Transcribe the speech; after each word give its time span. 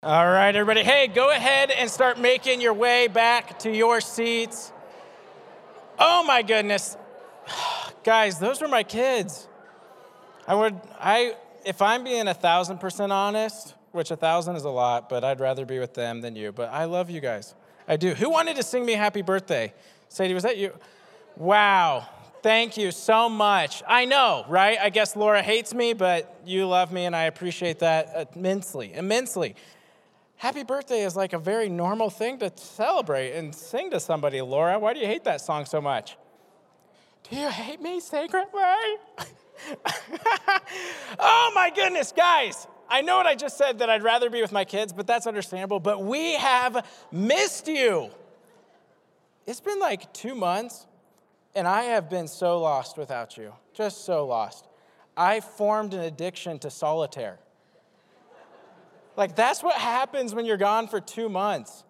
All 0.00 0.28
right, 0.28 0.54
everybody. 0.54 0.84
Hey, 0.84 1.08
go 1.08 1.32
ahead 1.32 1.72
and 1.72 1.90
start 1.90 2.20
making 2.20 2.60
your 2.60 2.72
way 2.72 3.08
back 3.08 3.58
to 3.58 3.70
your 3.76 4.00
seats. 4.00 4.72
Oh 5.98 6.22
my 6.22 6.42
goodness. 6.42 6.96
Guys, 8.04 8.38
those 8.38 8.60
were 8.60 8.68
my 8.68 8.84
kids. 8.84 9.48
I 10.46 10.54
would, 10.54 10.80
I, 11.00 11.34
if 11.66 11.82
I'm 11.82 12.04
being 12.04 12.28
a 12.28 12.34
thousand 12.34 12.78
percent 12.78 13.10
honest, 13.10 13.74
which 13.90 14.12
a 14.12 14.16
thousand 14.16 14.54
is 14.54 14.62
a 14.62 14.70
lot, 14.70 15.08
but 15.08 15.24
I'd 15.24 15.40
rather 15.40 15.66
be 15.66 15.80
with 15.80 15.94
them 15.94 16.20
than 16.20 16.36
you. 16.36 16.52
But 16.52 16.70
I 16.72 16.84
love 16.84 17.10
you 17.10 17.18
guys. 17.20 17.56
I 17.88 17.96
do. 17.96 18.14
Who 18.14 18.30
wanted 18.30 18.54
to 18.54 18.62
sing 18.62 18.86
me 18.86 18.92
happy 18.92 19.22
birthday? 19.22 19.74
Sadie, 20.10 20.32
was 20.32 20.44
that 20.44 20.58
you? 20.58 20.78
Wow. 21.36 22.08
Thank 22.40 22.76
you 22.76 22.92
so 22.92 23.28
much. 23.28 23.82
I 23.84 24.04
know, 24.04 24.44
right? 24.48 24.78
I 24.80 24.90
guess 24.90 25.16
Laura 25.16 25.42
hates 25.42 25.74
me, 25.74 25.92
but 25.92 26.40
you 26.46 26.68
love 26.68 26.92
me, 26.92 27.04
and 27.04 27.16
I 27.16 27.24
appreciate 27.24 27.80
that 27.80 28.30
immensely, 28.36 28.94
immensely 28.94 29.56
happy 30.38 30.62
birthday 30.62 31.02
is 31.02 31.14
like 31.14 31.34
a 31.34 31.38
very 31.38 31.68
normal 31.68 32.08
thing 32.10 32.38
to 32.38 32.50
celebrate 32.56 33.32
and 33.34 33.54
sing 33.54 33.90
to 33.90 34.00
somebody, 34.00 34.40
Laura. 34.40 34.78
Why 34.78 34.94
do 34.94 35.00
you 35.00 35.06
hate 35.06 35.24
that 35.24 35.40
song 35.40 35.66
so 35.66 35.80
much? 35.80 36.16
Do 37.28 37.36
you 37.36 37.50
hate 37.50 37.82
me 37.82 38.00
secretly? 38.00 38.48
oh 41.18 41.52
my 41.54 41.70
goodness, 41.74 42.12
guys. 42.12 42.66
I 42.88 43.02
know 43.02 43.18
what 43.18 43.26
I 43.26 43.34
just 43.34 43.58
said 43.58 43.80
that 43.80 43.90
I'd 43.90 44.02
rather 44.02 44.30
be 44.30 44.40
with 44.40 44.52
my 44.52 44.64
kids, 44.64 44.94
but 44.94 45.06
that's 45.06 45.26
understandable. 45.26 45.78
But 45.78 46.02
we 46.02 46.34
have 46.34 46.86
missed 47.12 47.68
you. 47.68 48.08
It's 49.46 49.60
been 49.60 49.78
like 49.78 50.12
two 50.14 50.34
months, 50.34 50.86
and 51.54 51.68
I 51.68 51.82
have 51.82 52.08
been 52.08 52.28
so 52.28 52.60
lost 52.60 52.96
without 52.96 53.36
you. 53.36 53.52
Just 53.74 54.04
so 54.06 54.26
lost. 54.26 54.66
I 55.16 55.40
formed 55.40 55.92
an 55.94 56.00
addiction 56.00 56.58
to 56.60 56.70
solitaire. 56.70 57.38
Like, 59.18 59.34
that's 59.34 59.64
what 59.64 59.74
happens 59.74 60.32
when 60.32 60.46
you're 60.46 60.56
gone 60.56 60.86
for 60.86 61.00
two 61.00 61.28
months. 61.28 61.82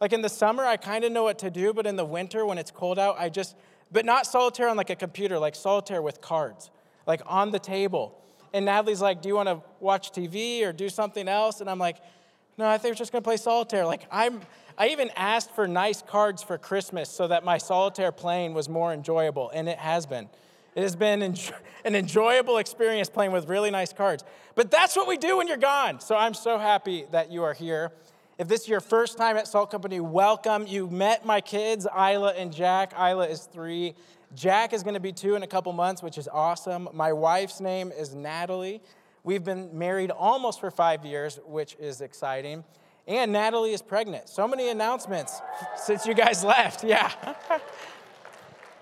Like, 0.00 0.12
in 0.12 0.22
the 0.22 0.28
summer, 0.28 0.64
I 0.64 0.76
kind 0.76 1.02
of 1.02 1.10
know 1.10 1.24
what 1.24 1.40
to 1.40 1.50
do, 1.50 1.74
but 1.74 1.84
in 1.84 1.96
the 1.96 2.04
winter, 2.04 2.46
when 2.46 2.58
it's 2.58 2.70
cold 2.70 2.96
out, 2.96 3.16
I 3.18 3.28
just, 3.28 3.56
but 3.90 4.04
not 4.04 4.24
solitaire 4.24 4.68
on 4.68 4.76
like 4.76 4.90
a 4.90 4.94
computer, 4.94 5.36
like 5.36 5.56
solitaire 5.56 6.00
with 6.00 6.20
cards, 6.20 6.70
like 7.04 7.22
on 7.26 7.50
the 7.50 7.58
table. 7.58 8.22
And 8.54 8.64
Natalie's 8.64 9.00
like, 9.00 9.20
Do 9.20 9.28
you 9.28 9.34
want 9.34 9.48
to 9.48 9.62
watch 9.80 10.12
TV 10.12 10.64
or 10.64 10.72
do 10.72 10.88
something 10.88 11.26
else? 11.26 11.60
And 11.60 11.68
I'm 11.68 11.80
like, 11.80 11.96
No, 12.56 12.68
I 12.68 12.78
think 12.78 12.92
we're 12.92 12.98
just 12.98 13.10
going 13.10 13.22
to 13.22 13.26
play 13.26 13.36
solitaire. 13.36 13.84
Like, 13.84 14.06
I'm, 14.08 14.40
I 14.78 14.90
even 14.90 15.10
asked 15.16 15.50
for 15.56 15.66
nice 15.66 16.02
cards 16.02 16.44
for 16.44 16.56
Christmas 16.56 17.10
so 17.10 17.26
that 17.26 17.44
my 17.44 17.58
solitaire 17.58 18.12
playing 18.12 18.54
was 18.54 18.68
more 18.68 18.92
enjoyable, 18.92 19.50
and 19.50 19.68
it 19.68 19.78
has 19.78 20.06
been. 20.06 20.28
It 20.76 20.82
has 20.82 20.94
been 20.94 21.22
an 21.22 21.94
enjoyable 21.94 22.58
experience 22.58 23.08
playing 23.08 23.32
with 23.32 23.48
really 23.48 23.70
nice 23.70 23.94
cards. 23.94 24.22
But 24.54 24.70
that's 24.70 24.94
what 24.94 25.08
we 25.08 25.16
do 25.16 25.38
when 25.38 25.48
you're 25.48 25.56
gone. 25.56 26.00
So 26.00 26.14
I'm 26.14 26.34
so 26.34 26.58
happy 26.58 27.06
that 27.12 27.32
you 27.32 27.42
are 27.44 27.54
here. 27.54 27.92
If 28.38 28.46
this 28.46 28.64
is 28.64 28.68
your 28.68 28.80
first 28.80 29.16
time 29.16 29.38
at 29.38 29.48
Salt 29.48 29.70
Company, 29.70 30.00
welcome. 30.00 30.66
You 30.66 30.86
met 30.88 31.24
my 31.24 31.40
kids, 31.40 31.86
Isla 31.86 32.34
and 32.34 32.52
Jack. 32.54 32.92
Isla 32.92 33.26
is 33.26 33.48
three. 33.50 33.94
Jack 34.34 34.74
is 34.74 34.82
going 34.82 34.92
to 34.92 35.00
be 35.00 35.12
two 35.12 35.34
in 35.34 35.42
a 35.42 35.46
couple 35.46 35.72
months, 35.72 36.02
which 36.02 36.18
is 36.18 36.28
awesome. 36.30 36.90
My 36.92 37.10
wife's 37.10 37.58
name 37.58 37.90
is 37.90 38.14
Natalie. 38.14 38.82
We've 39.24 39.42
been 39.42 39.70
married 39.76 40.10
almost 40.10 40.60
for 40.60 40.70
five 40.70 41.06
years, 41.06 41.40
which 41.46 41.74
is 41.80 42.02
exciting. 42.02 42.64
And 43.08 43.32
Natalie 43.32 43.72
is 43.72 43.80
pregnant. 43.80 44.28
So 44.28 44.46
many 44.46 44.68
announcements 44.68 45.40
since 45.76 46.04
you 46.04 46.12
guys 46.12 46.44
left. 46.44 46.84
Yeah. 46.84 47.10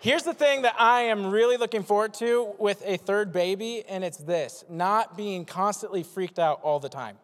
Here's 0.05 0.23
the 0.23 0.35
thing 0.35 0.61
that 0.63 0.79
I 0.79 1.05
am 1.05 1.31
really 1.31 1.57
looking 1.57 1.83
forward 1.83 2.13
to 2.17 2.53
with 2.59 2.83
a 2.85 2.99
third 2.99 3.33
baby, 3.33 3.85
and 3.89 4.05
it's 4.05 4.19
this 4.19 4.63
not 4.69 5.17
being 5.17 5.47
constantly 5.47 6.03
freaked 6.03 6.39
out 6.39 6.61
all 6.63 6.79
the 6.79 6.91
time. 6.91 7.17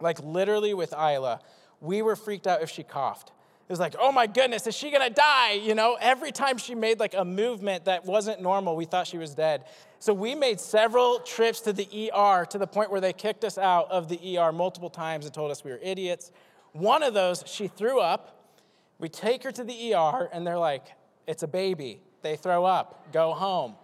Like 0.00 0.18
literally 0.18 0.74
with 0.74 0.92
Isla, 0.92 1.38
we 1.80 2.02
were 2.02 2.16
freaked 2.16 2.48
out 2.48 2.62
if 2.62 2.68
she 2.68 2.82
coughed. 2.82 3.28
It 3.28 3.72
was 3.72 3.78
like, 3.78 3.94
oh 4.00 4.10
my 4.10 4.26
goodness, 4.26 4.66
is 4.66 4.74
she 4.74 4.90
gonna 4.90 5.08
die? 5.08 5.52
You 5.52 5.76
know, 5.76 5.96
every 6.00 6.32
time 6.32 6.58
she 6.58 6.74
made 6.74 6.98
like 6.98 7.14
a 7.14 7.24
movement 7.24 7.84
that 7.84 8.04
wasn't 8.04 8.42
normal, 8.42 8.74
we 8.74 8.86
thought 8.86 9.06
she 9.06 9.18
was 9.18 9.32
dead. 9.32 9.62
So 10.00 10.12
we 10.12 10.34
made 10.34 10.58
several 10.58 11.20
trips 11.20 11.60
to 11.60 11.72
the 11.72 12.10
ER 12.12 12.44
to 12.46 12.58
the 12.58 12.66
point 12.66 12.90
where 12.90 13.00
they 13.00 13.12
kicked 13.12 13.44
us 13.44 13.56
out 13.56 13.88
of 13.92 14.08
the 14.08 14.36
ER 14.36 14.50
multiple 14.50 14.90
times 14.90 15.26
and 15.26 15.32
told 15.32 15.52
us 15.52 15.62
we 15.62 15.70
were 15.70 15.80
idiots. 15.80 16.32
One 16.72 17.04
of 17.04 17.14
those, 17.14 17.44
she 17.46 17.68
threw 17.68 18.00
up. 18.00 18.50
We 18.98 19.08
take 19.08 19.44
her 19.44 19.52
to 19.52 19.62
the 19.62 19.94
ER, 19.94 20.28
and 20.32 20.44
they're 20.44 20.58
like, 20.58 20.86
it's 21.26 21.42
a 21.42 21.48
baby. 21.48 22.00
They 22.22 22.36
throw 22.36 22.64
up, 22.64 23.12
go 23.12 23.32
home, 23.32 23.74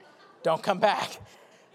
don't 0.43 0.63
come 0.63 0.79
back. 0.79 1.19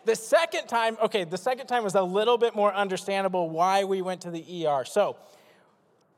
The 0.05 0.15
second 0.15 0.67
time, 0.67 0.97
okay, 1.01 1.23
the 1.23 1.37
second 1.37 1.67
time 1.67 1.83
was 1.83 1.95
a 1.95 2.01
little 2.01 2.37
bit 2.37 2.55
more 2.55 2.73
understandable 2.73 3.49
why 3.49 3.83
we 3.83 4.01
went 4.01 4.21
to 4.21 4.31
the 4.31 4.67
ER. 4.67 4.85
So 4.85 5.17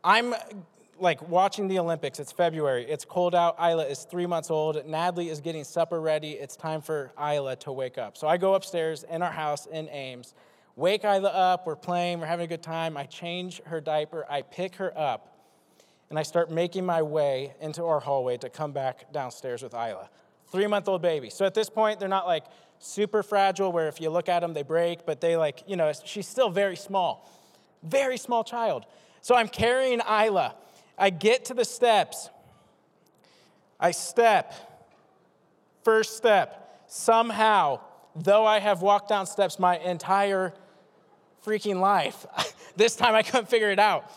I'm 0.04 0.36
like 1.00 1.28
watching 1.30 1.68
the 1.68 1.80
Olympics. 1.80 2.20
It's 2.20 2.32
February. 2.32 2.86
It's 2.86 3.06
cold 3.06 3.36
out. 3.36 3.56
Isla 3.60 3.86
is 3.86 4.04
three 4.04 4.26
months 4.26 4.52
old. 4.52 4.86
Natalie 4.86 5.30
is 5.30 5.40
getting 5.40 5.64
supper 5.64 6.02
ready. 6.02 6.32
It's 6.32 6.56
time 6.56 6.82
for 6.82 7.12
Isla 7.18 7.56
to 7.58 7.72
wake 7.72 7.98
up. 7.98 8.18
So 8.18 8.28
I 8.28 8.38
go 8.38 8.56
upstairs 8.56 9.04
in 9.10 9.22
our 9.22 9.32
house 9.32 9.68
in 9.68 9.88
Ames, 9.90 10.34
wake 10.76 11.04
Isla 11.04 11.30
up. 11.30 11.66
We're 11.66 11.76
playing. 11.76 12.20
We're 12.20 12.26
having 12.26 12.46
a 12.46 12.50
good 12.50 12.64
time. 12.64 12.98
I 12.98 13.06
change 13.06 13.62
her 13.66 13.80
diaper. 13.80 14.26
I 14.30 14.42
pick 14.42 14.76
her 14.76 14.98
up 14.98 15.37
and 16.10 16.18
I 16.18 16.24
start 16.24 16.50
making 16.50 16.86
my 16.86 17.02
way 17.02 17.54
into 17.60 17.84
our 17.84 18.00
hallway 18.00 18.38
to 18.38 18.50
come 18.50 18.72
back 18.72 19.12
downstairs 19.12 19.62
with 19.62 19.74
Isla. 19.74 20.10
Three 20.52 20.68
month 20.68 20.88
old 20.88 21.02
baby. 21.02 21.30
So 21.30 21.46
at 21.46 21.54
this 21.54 21.70
point, 21.70 22.00
they're 22.00 22.08
not 22.08 22.26
like 22.26 22.46
super 22.80 23.24
fragile 23.24 23.72
where 23.72 23.88
if 23.88 24.00
you 24.00 24.10
look 24.10 24.30
at 24.30 24.40
them, 24.40 24.54
they 24.54 24.64
break, 24.64 25.06
but 25.06 25.20
they 25.20 25.36
like, 25.36 25.64
you 25.68 25.76
know, 25.76 25.92
she's 26.06 26.28
still 26.28 26.50
very 26.50 26.76
small, 26.76 27.30
very 27.84 28.18
small 28.18 28.44
child. 28.44 28.86
So 29.22 29.36
I'm 29.36 29.50
carrying 29.50 30.00
Isla. 30.00 30.56
I 30.98 31.10
get 31.10 31.46
to 31.46 31.54
the 31.54 31.66
steps. 31.66 32.30
I 33.80 33.92
step. 33.92 34.54
First 35.84 36.16
step. 36.18 36.84
Somehow, 36.88 37.82
though 38.16 38.46
I 38.46 38.60
have 38.60 38.82
walked 38.82 39.10
down 39.10 39.26
steps 39.26 39.60
my 39.60 39.78
entire 39.80 40.54
freaking 41.46 41.80
life, 41.80 42.26
this 42.78 42.96
time 42.96 43.16
I 43.16 43.24
couldn't 43.24 43.50
figure 43.50 43.72
it 43.72 43.80
out. 43.80 44.10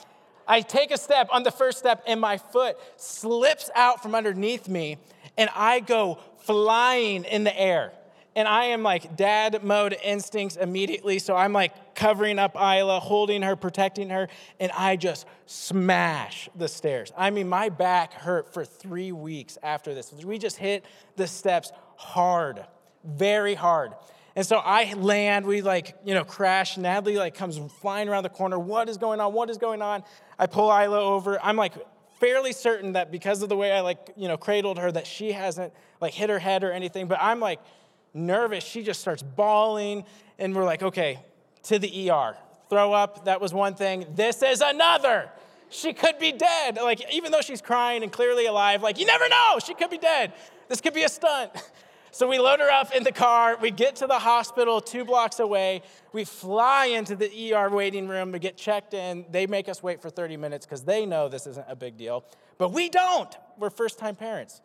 I 0.51 0.63
take 0.63 0.91
a 0.91 0.99
step 0.99 1.29
on 1.31 1.45
the 1.45 1.53
first 1.53 1.79
step, 1.79 2.03
and 2.09 2.21
my 2.21 2.37
foot 2.37 2.77
slips 2.97 3.71
out 3.77 4.03
from 4.03 4.17
underneath 4.17 4.69
me, 4.69 4.99
and 5.39 5.49
I 5.55 5.79
go 5.79 6.19
flying 6.41 7.23
in 7.23 7.45
the 7.45 7.59
air. 7.59 7.93
And 8.35 8.49
I 8.49 8.67
am 8.67 8.83
like 8.83 9.17
dad 9.17 9.63
mode 9.63 9.97
instincts 10.03 10.57
immediately. 10.57 11.21
So 11.21 11.37
I'm 11.37 11.53
like 11.53 11.95
covering 11.95 12.41
up 12.41 12.57
Isla, 12.57 12.99
holding 12.99 13.43
her, 13.43 13.55
protecting 13.55 14.11
her, 14.11 14.29
and 14.59 14.73
I 14.73 14.97
just 14.97 15.25
smash 15.47 16.49
the 16.57 16.67
stairs. 16.67 17.13
I 17.17 17.31
mean, 17.31 17.49
my 17.49 17.69
back 17.69 18.13
hurt 18.13 18.53
for 18.53 18.65
three 18.65 19.13
weeks 19.13 19.57
after 19.63 19.95
this. 19.95 20.13
We 20.13 20.39
just 20.39 20.57
hit 20.57 20.85
the 21.15 21.29
steps 21.29 21.71
hard, 21.97 22.65
very 23.05 23.55
hard. 23.55 23.93
And 24.37 24.47
so 24.47 24.59
I 24.59 24.93
land, 24.95 25.47
we 25.47 25.61
like, 25.61 25.97
you 26.05 26.15
know, 26.15 26.25
crash. 26.25 26.79
Natalie 26.79 27.17
like 27.17 27.35
comes 27.35 27.59
flying 27.81 28.09
around 28.09 28.23
the 28.23 28.29
corner. 28.29 28.59
What 28.59 28.89
is 28.89 28.97
going 28.97 29.21
on? 29.21 29.33
What 29.33 29.51
is 29.51 29.59
going 29.59 29.83
on? 29.83 30.03
I 30.39 30.47
pull 30.47 30.71
Isla 30.71 31.01
over. 31.01 31.39
I'm 31.43 31.57
like 31.57 31.75
fairly 32.21 32.53
certain 32.53 32.93
that 32.93 33.11
because 33.11 33.43
of 33.43 33.49
the 33.49 33.57
way 33.57 33.73
I 33.73 33.81
like, 33.81 34.13
you 34.17 34.29
know, 34.29 34.37
cradled 34.37 34.79
her, 34.79 34.93
that 34.93 35.07
she 35.07 35.33
hasn't 35.33 35.73
like 36.01 36.15
hit 36.15 36.31
her 36.31 36.39
head 36.39 36.63
or 36.63 36.71
anything. 36.71 37.09
But 37.09 37.19
I'm 37.21 37.41
like 37.41 37.61
nervous. 38.15 38.65
She 38.65 38.83
just 38.83 39.01
starts 39.01 39.23
bawling. 39.23 40.05
And 40.39 40.55
we're 40.55 40.65
like, 40.65 40.83
okay, 40.83 41.19
to 41.65 41.79
the 41.79 42.11
ER. 42.11 42.37
Throw 42.69 42.93
up, 42.93 43.25
that 43.25 43.41
was 43.41 43.53
one 43.53 43.75
thing. 43.75 44.07
This 44.15 44.43
is 44.43 44.61
another. 44.61 45.29
She 45.71 45.93
could 45.93 46.19
be 46.19 46.33
dead. 46.33 46.77
Like, 46.77 47.13
even 47.13 47.33
though 47.33 47.41
she's 47.41 47.61
crying 47.61 48.03
and 48.03 48.13
clearly 48.13 48.47
alive, 48.47 48.83
like, 48.83 48.99
you 48.99 49.07
never 49.07 49.29
know, 49.29 49.59
she 49.65 49.75
could 49.75 49.91
be 49.91 49.99
dead. 49.99 50.33
This 50.69 50.81
could 50.81 50.95
be 50.95 51.03
a 51.03 51.09
stunt. 51.09 51.51
So 52.13 52.29
we 52.29 52.39
load 52.39 52.61
her 52.61 52.71
up 52.71 52.93
in 52.95 53.05
the 53.05 53.13
car. 53.13 53.57
We 53.61 53.71
get 53.71 53.97
to 53.97 54.07
the 54.07 54.19
hospital 54.19 54.81
two 54.81 55.05
blocks 55.05 55.39
away. 55.39 55.83
We 56.13 56.25
fly 56.25 56.87
into 56.87 57.15
the 57.15 57.55
ER 57.55 57.71
waiting 57.71 58.09
room. 58.09 58.33
We 58.33 58.39
get 58.39 58.57
checked 58.57 58.95
in. 58.95 59.25
They 59.31 59.47
make 59.47 59.69
us 59.69 59.83
wait 59.83 60.03
for 60.03 60.11
30 60.11 60.37
minutes 60.37 60.67
because 60.67 60.83
they 60.83 61.07
know 61.07 61.29
this 61.29 61.47
isn't 61.47 61.67
a 61.69 61.77
big 61.77 61.97
deal. 61.97 62.25
But 62.59 62.73
we 62.73 62.89
don't. 62.89 63.35
We're 63.59 63.71
first 63.71 63.99
time 63.99 64.17
parents. 64.17 64.61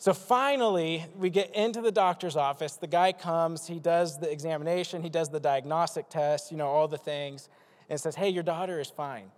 So 0.00 0.14
finally, 0.14 1.04
we 1.14 1.28
get 1.28 1.54
into 1.54 1.82
the 1.82 1.92
doctor's 1.92 2.34
office. 2.34 2.76
The 2.76 2.86
guy 2.86 3.12
comes, 3.12 3.66
he 3.66 3.78
does 3.78 4.18
the 4.18 4.32
examination, 4.32 5.02
he 5.02 5.10
does 5.10 5.28
the 5.28 5.40
diagnostic 5.40 6.08
test, 6.08 6.50
you 6.50 6.56
know, 6.56 6.68
all 6.68 6.88
the 6.88 6.96
things, 6.96 7.50
and 7.90 8.00
says, 8.00 8.14
Hey, 8.14 8.30
your 8.30 8.42
daughter 8.42 8.80
is 8.80 8.88
fine. 8.88 9.24
And 9.24 9.30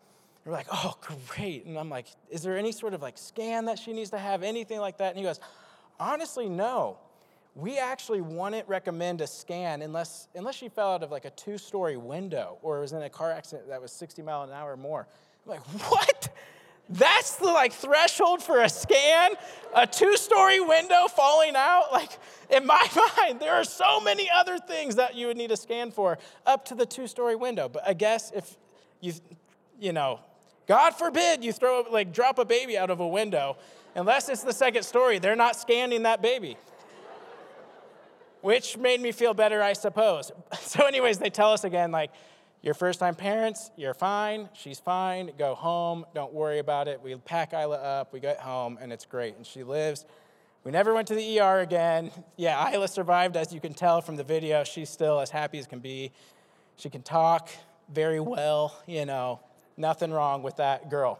we're 0.46 0.52
like, 0.52 0.68
Oh, 0.72 0.96
great. 1.26 1.66
And 1.66 1.76
I'm 1.76 1.90
like, 1.90 2.06
Is 2.30 2.42
there 2.42 2.56
any 2.56 2.70
sort 2.70 2.94
of 2.94 3.02
like 3.02 3.18
scan 3.18 3.64
that 3.64 3.76
she 3.76 3.92
needs 3.92 4.10
to 4.10 4.18
have, 4.18 4.44
anything 4.44 4.78
like 4.78 4.98
that? 4.98 5.08
And 5.08 5.18
he 5.18 5.24
goes, 5.24 5.40
Honestly, 6.02 6.48
no. 6.48 6.98
We 7.54 7.78
actually 7.78 8.22
wouldn't 8.22 8.66
recommend 8.66 9.20
a 9.20 9.26
scan 9.26 9.82
unless, 9.82 10.26
unless 10.34 10.56
she 10.56 10.68
fell 10.68 10.94
out 10.94 11.04
of 11.04 11.12
like 11.12 11.26
a 11.26 11.30
two 11.30 11.58
story 11.58 11.96
window 11.96 12.58
or 12.62 12.80
was 12.80 12.92
in 12.92 13.02
a 13.02 13.08
car 13.08 13.30
accident 13.30 13.68
that 13.68 13.80
was 13.80 13.92
60 13.92 14.20
mile 14.22 14.42
an 14.42 14.50
hour 14.50 14.72
or 14.72 14.76
more. 14.76 15.06
I'm 15.44 15.50
like, 15.50 15.60
what? 15.90 16.28
That's 16.88 17.36
the 17.36 17.46
like 17.46 17.72
threshold 17.72 18.42
for 18.42 18.62
a 18.62 18.68
scan? 18.68 19.32
A 19.76 19.86
two 19.86 20.16
story 20.16 20.58
window 20.58 21.06
falling 21.06 21.54
out? 21.54 21.92
Like, 21.92 22.18
in 22.50 22.66
my 22.66 22.88
mind, 23.16 23.38
there 23.38 23.52
are 23.52 23.64
so 23.64 24.00
many 24.00 24.28
other 24.34 24.58
things 24.58 24.96
that 24.96 25.14
you 25.14 25.28
would 25.28 25.36
need 25.36 25.52
a 25.52 25.56
scan 25.56 25.92
for 25.92 26.18
up 26.44 26.64
to 26.64 26.74
the 26.74 26.84
two 26.84 27.06
story 27.06 27.36
window. 27.36 27.68
But 27.68 27.86
I 27.86 27.92
guess 27.92 28.32
if 28.34 28.56
you 29.00 29.12
you 29.78 29.92
know, 29.92 30.18
God 30.66 30.92
forbid 30.92 31.44
you 31.44 31.52
throw, 31.52 31.84
like, 31.90 32.12
drop 32.12 32.38
a 32.38 32.44
baby 32.44 32.78
out 32.78 32.90
of 32.90 33.00
a 33.00 33.06
window. 33.06 33.56
Unless 33.94 34.28
it's 34.28 34.42
the 34.42 34.52
second 34.52 34.84
story, 34.84 35.18
they're 35.18 35.36
not 35.36 35.56
scanning 35.56 36.04
that 36.04 36.22
baby. 36.22 36.56
Which 38.40 38.76
made 38.76 39.00
me 39.00 39.12
feel 39.12 39.34
better, 39.34 39.62
I 39.62 39.72
suppose. 39.74 40.32
So, 40.60 40.86
anyways, 40.86 41.18
they 41.18 41.28
tell 41.28 41.52
us 41.52 41.64
again, 41.64 41.92
like, 41.92 42.10
your 42.62 42.74
first 42.74 43.00
time 43.00 43.16
parents, 43.16 43.70
you're 43.76 43.92
fine, 43.92 44.48
she's 44.54 44.78
fine, 44.78 45.32
go 45.36 45.54
home, 45.54 46.06
don't 46.14 46.32
worry 46.32 46.60
about 46.60 46.86
it. 46.86 47.02
We 47.02 47.14
pack 47.16 47.52
Isla 47.52 47.76
up, 47.76 48.12
we 48.12 48.20
get 48.20 48.38
home, 48.38 48.78
and 48.80 48.92
it's 48.92 49.04
great. 49.04 49.36
And 49.36 49.44
she 49.44 49.64
lives. 49.64 50.06
We 50.62 50.70
never 50.70 50.94
went 50.94 51.08
to 51.08 51.16
the 51.16 51.40
ER 51.40 51.58
again. 51.58 52.12
Yeah, 52.36 52.72
Isla 52.72 52.86
survived, 52.86 53.36
as 53.36 53.52
you 53.52 53.60
can 53.60 53.74
tell 53.74 54.00
from 54.00 54.14
the 54.14 54.22
video. 54.22 54.62
She's 54.62 54.88
still 54.88 55.18
as 55.18 55.28
happy 55.28 55.58
as 55.58 55.66
can 55.66 55.80
be. 55.80 56.12
She 56.76 56.88
can 56.88 57.02
talk 57.02 57.50
very 57.92 58.20
well, 58.20 58.80
you 58.86 59.04
know, 59.06 59.40
nothing 59.76 60.12
wrong 60.12 60.44
with 60.44 60.56
that 60.56 60.88
girl. 60.88 61.18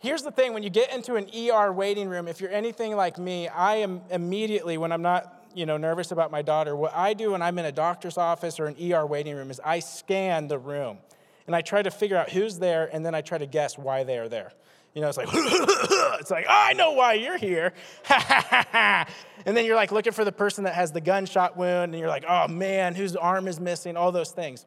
Here's 0.00 0.22
the 0.22 0.30
thing 0.30 0.54
when 0.54 0.62
you 0.62 0.70
get 0.70 0.92
into 0.92 1.16
an 1.16 1.28
ER 1.36 1.72
waiting 1.72 2.08
room, 2.08 2.28
if 2.28 2.40
you're 2.40 2.52
anything 2.52 2.94
like 2.94 3.18
me, 3.18 3.48
I 3.48 3.76
am 3.76 4.02
immediately, 4.10 4.78
when 4.78 4.92
I'm 4.92 5.02
not 5.02 5.38
you 5.54 5.66
know, 5.66 5.76
nervous 5.76 6.12
about 6.12 6.30
my 6.30 6.42
daughter, 6.42 6.76
what 6.76 6.94
I 6.94 7.14
do 7.14 7.32
when 7.32 7.42
I'm 7.42 7.58
in 7.58 7.64
a 7.64 7.72
doctor's 7.72 8.16
office 8.16 8.60
or 8.60 8.66
an 8.66 8.76
ER 8.80 9.04
waiting 9.04 9.34
room 9.34 9.50
is 9.50 9.60
I 9.64 9.80
scan 9.80 10.46
the 10.46 10.58
room 10.58 10.98
and 11.46 11.56
I 11.56 11.62
try 11.62 11.82
to 11.82 11.90
figure 11.90 12.16
out 12.16 12.30
who's 12.30 12.58
there 12.58 12.88
and 12.92 13.04
then 13.04 13.14
I 13.14 13.22
try 13.22 13.38
to 13.38 13.46
guess 13.46 13.76
why 13.76 14.04
they 14.04 14.18
are 14.18 14.28
there. 14.28 14.52
You 14.94 15.02
know, 15.02 15.08
it's 15.08 15.18
like, 15.18 15.28
it's 15.32 16.30
like, 16.30 16.46
oh, 16.48 16.64
I 16.68 16.74
know 16.74 16.92
why 16.92 17.14
you're 17.14 17.38
here. 17.38 17.72
and 18.08 19.56
then 19.56 19.64
you're 19.64 19.76
like 19.76 19.90
looking 19.90 20.12
for 20.12 20.24
the 20.24 20.32
person 20.32 20.64
that 20.64 20.74
has 20.74 20.92
the 20.92 21.00
gunshot 21.00 21.56
wound, 21.56 21.92
and 21.92 22.00
you're 22.00 22.08
like, 22.08 22.24
oh 22.28 22.48
man, 22.48 22.94
whose 22.94 23.14
arm 23.14 23.48
is 23.48 23.60
missing, 23.60 23.96
all 23.96 24.12
those 24.12 24.30
things. 24.30 24.64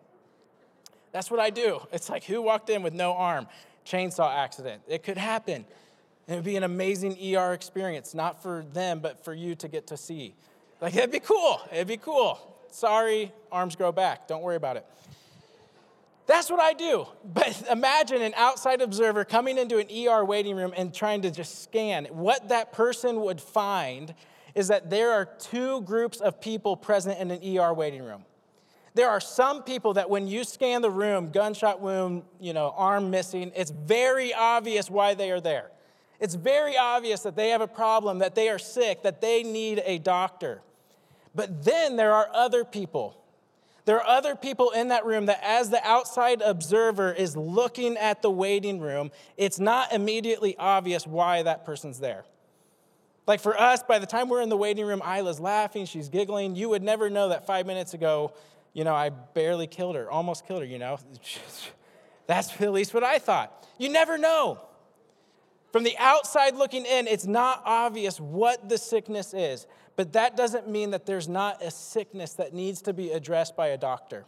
That's 1.11 1.29
what 1.29 1.39
I 1.39 1.49
do. 1.49 1.81
It's 1.91 2.09
like, 2.09 2.23
who 2.23 2.41
walked 2.41 2.69
in 2.69 2.83
with 2.83 2.93
no 2.93 3.13
arm? 3.13 3.47
Chainsaw 3.85 4.33
accident. 4.33 4.81
It 4.87 5.03
could 5.03 5.17
happen. 5.17 5.65
It 6.27 6.35
would 6.35 6.43
be 6.43 6.55
an 6.55 6.63
amazing 6.63 7.17
ER 7.35 7.53
experience, 7.53 8.13
not 8.13 8.41
for 8.41 8.63
them, 8.73 8.99
but 8.99 9.23
for 9.23 9.33
you 9.33 9.55
to 9.55 9.67
get 9.67 9.87
to 9.87 9.97
see. 9.97 10.35
Like, 10.79 10.95
it'd 10.95 11.11
be 11.11 11.19
cool. 11.19 11.61
It'd 11.71 11.87
be 11.87 11.97
cool. 11.97 12.39
Sorry, 12.71 13.31
arms 13.51 13.75
grow 13.75 13.91
back. 13.91 14.27
Don't 14.27 14.41
worry 14.41 14.55
about 14.55 14.77
it. 14.77 14.85
That's 16.27 16.49
what 16.49 16.59
I 16.59 16.73
do. 16.73 17.07
But 17.33 17.63
imagine 17.69 18.21
an 18.21 18.33
outside 18.35 18.81
observer 18.81 19.25
coming 19.25 19.57
into 19.57 19.77
an 19.77 19.87
ER 19.89 20.23
waiting 20.23 20.55
room 20.55 20.73
and 20.75 20.93
trying 20.93 21.21
to 21.23 21.31
just 21.31 21.63
scan. 21.63 22.05
What 22.05 22.49
that 22.49 22.71
person 22.71 23.21
would 23.21 23.41
find 23.41 24.13
is 24.55 24.67
that 24.67 24.89
there 24.89 25.11
are 25.11 25.25
two 25.25 25.81
groups 25.81 26.19
of 26.19 26.41
people 26.41 26.75
present 26.75 27.19
in 27.19 27.31
an 27.31 27.57
ER 27.57 27.73
waiting 27.73 28.03
room. 28.03 28.25
There 28.93 29.09
are 29.09 29.21
some 29.21 29.63
people 29.63 29.93
that 29.93 30.09
when 30.09 30.27
you 30.27 30.43
scan 30.43 30.81
the 30.81 30.91
room, 30.91 31.31
gunshot 31.31 31.79
wound, 31.79 32.23
you 32.39 32.53
know, 32.53 32.73
arm 32.75 33.09
missing, 33.09 33.51
it's 33.55 33.71
very 33.71 34.33
obvious 34.33 34.89
why 34.89 35.13
they 35.13 35.31
are 35.31 35.39
there. 35.39 35.71
It's 36.19 36.35
very 36.35 36.77
obvious 36.77 37.21
that 37.21 37.35
they 37.35 37.49
have 37.49 37.61
a 37.61 37.67
problem, 37.67 38.19
that 38.19 38.35
they 38.35 38.49
are 38.49 38.59
sick, 38.59 39.03
that 39.03 39.21
they 39.21 39.43
need 39.43 39.81
a 39.85 39.97
doctor. 39.97 40.61
But 41.33 41.63
then 41.63 41.95
there 41.95 42.13
are 42.13 42.29
other 42.33 42.65
people 42.65 43.21
there 43.85 43.97
are 43.97 44.07
other 44.07 44.35
people 44.35 44.71
in 44.71 44.89
that 44.89 45.05
room 45.05 45.25
that, 45.25 45.39
as 45.43 45.69
the 45.69 45.85
outside 45.85 46.41
observer 46.41 47.11
is 47.11 47.35
looking 47.35 47.97
at 47.97 48.21
the 48.21 48.29
waiting 48.29 48.79
room, 48.79 49.11
it's 49.38 49.59
not 49.59 49.91
immediately 49.91 50.55
obvious 50.57 51.07
why 51.07 51.43
that 51.43 51.65
person's 51.65 51.99
there. 51.99 52.23
Like 53.25 53.39
for 53.39 53.59
us, 53.59 53.81
by 53.83 53.99
the 53.99 54.05
time 54.05 54.29
we're 54.29 54.41
in 54.41 54.49
the 54.49 54.57
waiting 54.57 54.85
room, 54.85 55.01
Isla's 55.01 55.39
laughing, 55.39 55.85
she's 55.85 56.09
giggling. 56.09 56.55
You 56.55 56.69
would 56.69 56.83
never 56.83 57.09
know 57.09 57.29
that 57.29 57.47
five 57.47 57.65
minutes 57.65 57.93
ago, 57.93 58.33
you 58.73 58.83
know, 58.83 58.94
I 58.94 59.09
barely 59.09 59.68
killed 59.68 59.95
her, 59.95 60.09
almost 60.09 60.47
killed 60.47 60.62
her, 60.62 60.68
you 60.68 60.79
know. 60.79 60.97
That's 62.27 62.62
at 62.62 62.71
least 62.71 62.94
what 62.94 63.03
I 63.03 63.19
thought. 63.19 63.68
You 63.77 63.89
never 63.89 64.18
know. 64.18 64.62
From 65.71 65.83
the 65.83 65.97
outside 65.97 66.56
looking 66.56 66.85
in, 66.85 67.07
it's 67.07 67.25
not 67.25 67.62
obvious 67.65 68.19
what 68.19 68.68
the 68.69 68.77
sickness 68.77 69.33
is. 69.33 69.68
But 69.95 70.13
that 70.13 70.38
doesn't 70.38 70.68
mean 70.68 70.91
that 70.91 71.06
there's 71.06 71.27
not 71.27 71.62
a 71.62 71.71
sickness 71.71 72.33
that 72.33 72.53
needs 72.53 72.81
to 72.83 72.94
be 72.94 73.12
addressed 73.12 73.56
by 73.56 73.68
a 73.68 73.77
doctor. 73.77 74.25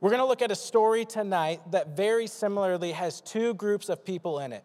We're 0.00 0.10
going 0.10 0.20
to 0.20 0.26
look 0.26 0.42
at 0.42 0.50
a 0.50 0.56
story 0.56 1.04
tonight 1.04 1.60
that 1.72 1.96
very 1.96 2.26
similarly 2.26 2.92
has 2.92 3.20
two 3.20 3.54
groups 3.54 3.88
of 3.88 4.04
people 4.04 4.40
in 4.40 4.52
it. 4.52 4.64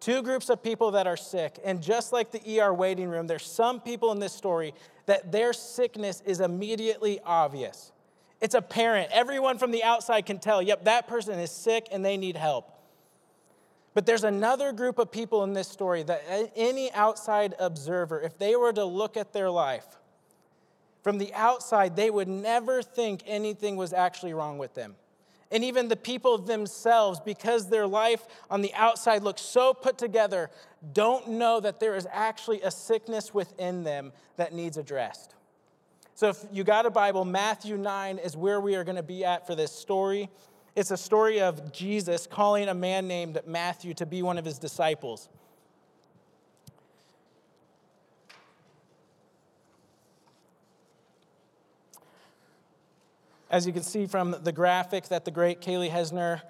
Two 0.00 0.22
groups 0.22 0.48
of 0.48 0.62
people 0.62 0.92
that 0.92 1.06
are 1.06 1.16
sick. 1.16 1.58
And 1.64 1.82
just 1.82 2.12
like 2.12 2.30
the 2.30 2.60
ER 2.60 2.72
waiting 2.72 3.08
room, 3.08 3.26
there's 3.26 3.44
some 3.44 3.80
people 3.80 4.12
in 4.12 4.20
this 4.20 4.32
story 4.32 4.74
that 5.06 5.32
their 5.32 5.52
sickness 5.52 6.22
is 6.24 6.40
immediately 6.40 7.18
obvious. 7.24 7.92
It's 8.40 8.54
apparent. 8.54 9.10
Everyone 9.12 9.58
from 9.58 9.72
the 9.72 9.82
outside 9.82 10.26
can 10.26 10.38
tell, 10.38 10.62
yep, 10.62 10.84
that 10.84 11.08
person 11.08 11.38
is 11.38 11.50
sick 11.50 11.88
and 11.90 12.04
they 12.04 12.16
need 12.16 12.36
help. 12.36 12.72
But 13.94 14.06
there's 14.06 14.22
another 14.22 14.72
group 14.72 14.98
of 14.98 15.10
people 15.10 15.42
in 15.42 15.54
this 15.54 15.66
story 15.66 16.04
that 16.04 16.22
any 16.54 16.92
outside 16.92 17.56
observer, 17.58 18.20
if 18.20 18.38
they 18.38 18.54
were 18.54 18.72
to 18.72 18.84
look 18.84 19.16
at 19.16 19.32
their 19.32 19.50
life 19.50 19.86
from 21.02 21.18
the 21.18 21.34
outside, 21.34 21.96
they 21.96 22.10
would 22.10 22.28
never 22.28 22.82
think 22.82 23.22
anything 23.26 23.74
was 23.76 23.92
actually 23.92 24.34
wrong 24.34 24.58
with 24.58 24.74
them. 24.74 24.94
And 25.50 25.64
even 25.64 25.88
the 25.88 25.96
people 25.96 26.38
themselves, 26.38 27.20
because 27.20 27.68
their 27.68 27.86
life 27.86 28.26
on 28.50 28.60
the 28.60 28.72
outside 28.74 29.22
looks 29.22 29.40
so 29.40 29.72
put 29.72 29.96
together, 29.96 30.50
don't 30.92 31.28
know 31.28 31.58
that 31.60 31.80
there 31.80 31.96
is 31.96 32.06
actually 32.12 32.60
a 32.62 32.70
sickness 32.70 33.32
within 33.32 33.82
them 33.82 34.12
that 34.36 34.52
needs 34.52 34.76
addressed. 34.76 35.34
So, 36.14 36.30
if 36.30 36.44
you 36.50 36.64
got 36.64 36.84
a 36.84 36.90
Bible, 36.90 37.24
Matthew 37.24 37.76
9 37.76 38.18
is 38.18 38.36
where 38.36 38.60
we 38.60 38.74
are 38.74 38.84
going 38.84 38.96
to 38.96 39.02
be 39.02 39.24
at 39.24 39.46
for 39.46 39.54
this 39.54 39.72
story. 39.72 40.28
It's 40.74 40.90
a 40.90 40.96
story 40.96 41.40
of 41.40 41.72
Jesus 41.72 42.26
calling 42.26 42.68
a 42.68 42.74
man 42.74 43.08
named 43.08 43.40
Matthew 43.46 43.94
to 43.94 44.06
be 44.06 44.22
one 44.22 44.36
of 44.36 44.44
his 44.44 44.58
disciples. 44.58 45.28
As 53.50 53.66
you 53.66 53.72
can 53.72 53.82
see 53.82 54.06
from 54.06 54.36
the 54.42 54.52
graphic 54.52 55.08
that 55.08 55.24
the 55.24 55.30
great 55.30 55.60
Kaylee 55.60 55.90
Hesner 55.90 56.42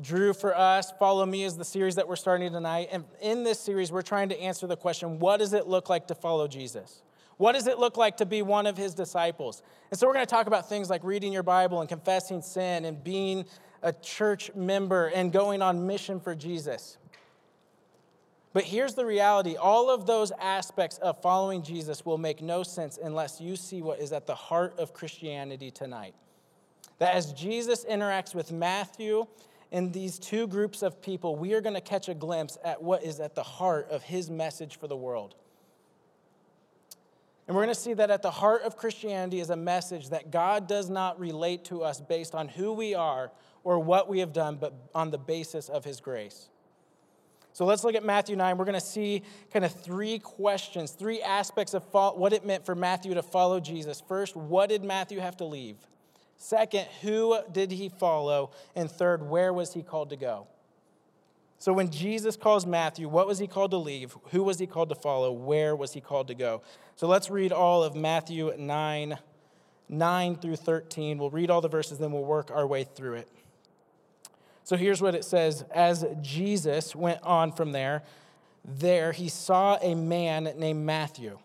drew 0.00 0.32
for 0.32 0.56
us, 0.56 0.92
Follow 0.98 1.24
Me 1.24 1.44
is 1.44 1.56
the 1.56 1.64
series 1.64 1.94
that 1.94 2.08
we're 2.08 2.16
starting 2.16 2.52
tonight. 2.52 2.88
And 2.90 3.04
in 3.20 3.44
this 3.44 3.60
series, 3.60 3.92
we're 3.92 4.02
trying 4.02 4.30
to 4.30 4.40
answer 4.40 4.66
the 4.66 4.76
question 4.76 5.20
what 5.20 5.36
does 5.38 5.52
it 5.52 5.68
look 5.68 5.88
like 5.88 6.08
to 6.08 6.14
follow 6.14 6.48
Jesus? 6.48 7.02
What 7.36 7.52
does 7.52 7.66
it 7.66 7.78
look 7.78 7.96
like 7.96 8.16
to 8.18 8.26
be 8.26 8.42
one 8.42 8.66
of 8.66 8.76
his 8.76 8.94
disciples? 8.94 9.62
And 9.90 9.98
so 9.98 10.06
we're 10.06 10.14
going 10.14 10.26
to 10.26 10.30
talk 10.30 10.46
about 10.46 10.68
things 10.68 10.90
like 10.90 11.02
reading 11.04 11.32
your 11.32 11.42
Bible 11.42 11.80
and 11.80 11.88
confessing 11.88 12.42
sin 12.42 12.84
and 12.84 13.02
being 13.02 13.44
a 13.82 13.92
church 13.92 14.52
member 14.54 15.08
and 15.08 15.32
going 15.32 15.62
on 15.62 15.86
mission 15.86 16.20
for 16.20 16.34
Jesus. 16.34 16.96
But 18.52 18.64
here's 18.64 18.94
the 18.94 19.04
reality 19.04 19.56
all 19.56 19.90
of 19.90 20.06
those 20.06 20.32
aspects 20.40 20.98
of 20.98 21.20
following 21.22 21.62
Jesus 21.62 22.04
will 22.04 22.18
make 22.18 22.40
no 22.40 22.62
sense 22.62 22.98
unless 23.02 23.40
you 23.40 23.56
see 23.56 23.82
what 23.82 24.00
is 24.00 24.12
at 24.12 24.26
the 24.26 24.34
heart 24.34 24.78
of 24.78 24.94
Christianity 24.94 25.70
tonight. 25.72 26.14
That 27.04 27.16
as 27.16 27.34
Jesus 27.34 27.84
interacts 27.84 28.34
with 28.34 28.50
Matthew 28.50 29.26
and 29.70 29.92
these 29.92 30.18
two 30.18 30.46
groups 30.46 30.80
of 30.80 31.02
people, 31.02 31.36
we 31.36 31.52
are 31.52 31.60
going 31.60 31.74
to 31.74 31.82
catch 31.82 32.08
a 32.08 32.14
glimpse 32.14 32.56
at 32.64 32.82
what 32.82 33.04
is 33.04 33.20
at 33.20 33.34
the 33.34 33.42
heart 33.42 33.90
of 33.90 34.02
his 34.02 34.30
message 34.30 34.78
for 34.78 34.88
the 34.88 34.96
world. 34.96 35.34
And 37.46 37.54
we're 37.54 37.64
going 37.64 37.74
to 37.74 37.78
see 37.78 37.92
that 37.92 38.10
at 38.10 38.22
the 38.22 38.30
heart 38.30 38.62
of 38.62 38.78
Christianity 38.78 39.40
is 39.40 39.50
a 39.50 39.56
message 39.56 40.08
that 40.08 40.30
God 40.30 40.66
does 40.66 40.88
not 40.88 41.20
relate 41.20 41.66
to 41.66 41.82
us 41.82 42.00
based 42.00 42.34
on 42.34 42.48
who 42.48 42.72
we 42.72 42.94
are 42.94 43.30
or 43.64 43.78
what 43.80 44.08
we 44.08 44.20
have 44.20 44.32
done, 44.32 44.56
but 44.56 44.72
on 44.94 45.10
the 45.10 45.18
basis 45.18 45.68
of 45.68 45.84
his 45.84 46.00
grace. 46.00 46.48
So 47.52 47.66
let's 47.66 47.84
look 47.84 47.94
at 47.94 48.02
Matthew 48.02 48.34
9. 48.34 48.56
We're 48.56 48.64
going 48.64 48.80
to 48.80 48.80
see 48.80 49.22
kind 49.52 49.66
of 49.66 49.78
three 49.78 50.20
questions, 50.20 50.92
three 50.92 51.20
aspects 51.20 51.74
of 51.74 51.84
what 51.92 52.32
it 52.32 52.46
meant 52.46 52.64
for 52.64 52.74
Matthew 52.74 53.12
to 53.12 53.22
follow 53.22 53.60
Jesus. 53.60 54.02
First, 54.08 54.36
what 54.36 54.70
did 54.70 54.82
Matthew 54.82 55.20
have 55.20 55.36
to 55.36 55.44
leave? 55.44 55.76
Second, 56.44 56.86
who 57.00 57.38
did 57.50 57.70
he 57.70 57.88
follow? 57.88 58.50
And 58.76 58.90
third, 58.90 59.26
where 59.26 59.50
was 59.50 59.72
he 59.72 59.82
called 59.82 60.10
to 60.10 60.16
go? 60.16 60.46
So 61.56 61.72
when 61.72 61.90
Jesus 61.90 62.36
calls 62.36 62.66
Matthew, 62.66 63.08
what 63.08 63.26
was 63.26 63.38
he 63.38 63.46
called 63.46 63.70
to 63.70 63.78
leave? 63.78 64.14
Who 64.32 64.42
was 64.42 64.58
he 64.58 64.66
called 64.66 64.90
to 64.90 64.94
follow? 64.94 65.32
Where 65.32 65.74
was 65.74 65.94
he 65.94 66.02
called 66.02 66.28
to 66.28 66.34
go? 66.34 66.60
So 66.96 67.06
let's 67.06 67.30
read 67.30 67.50
all 67.50 67.82
of 67.82 67.96
Matthew 67.96 68.52
9, 68.58 69.18
9 69.88 70.36
through 70.36 70.56
13. 70.56 71.16
We'll 71.16 71.30
read 71.30 71.48
all 71.48 71.62
the 71.62 71.68
verses, 71.68 71.96
then 71.96 72.12
we'll 72.12 72.26
work 72.26 72.50
our 72.50 72.66
way 72.66 72.84
through 72.84 73.14
it. 73.14 73.28
So 74.64 74.76
here's 74.76 75.00
what 75.00 75.14
it 75.14 75.24
says 75.24 75.64
As 75.70 76.04
Jesus 76.20 76.94
went 76.94 77.22
on 77.22 77.52
from 77.52 77.72
there, 77.72 78.02
there 78.66 79.12
he 79.12 79.30
saw 79.30 79.78
a 79.80 79.94
man 79.94 80.52
named 80.58 80.84
Matthew 80.84 81.38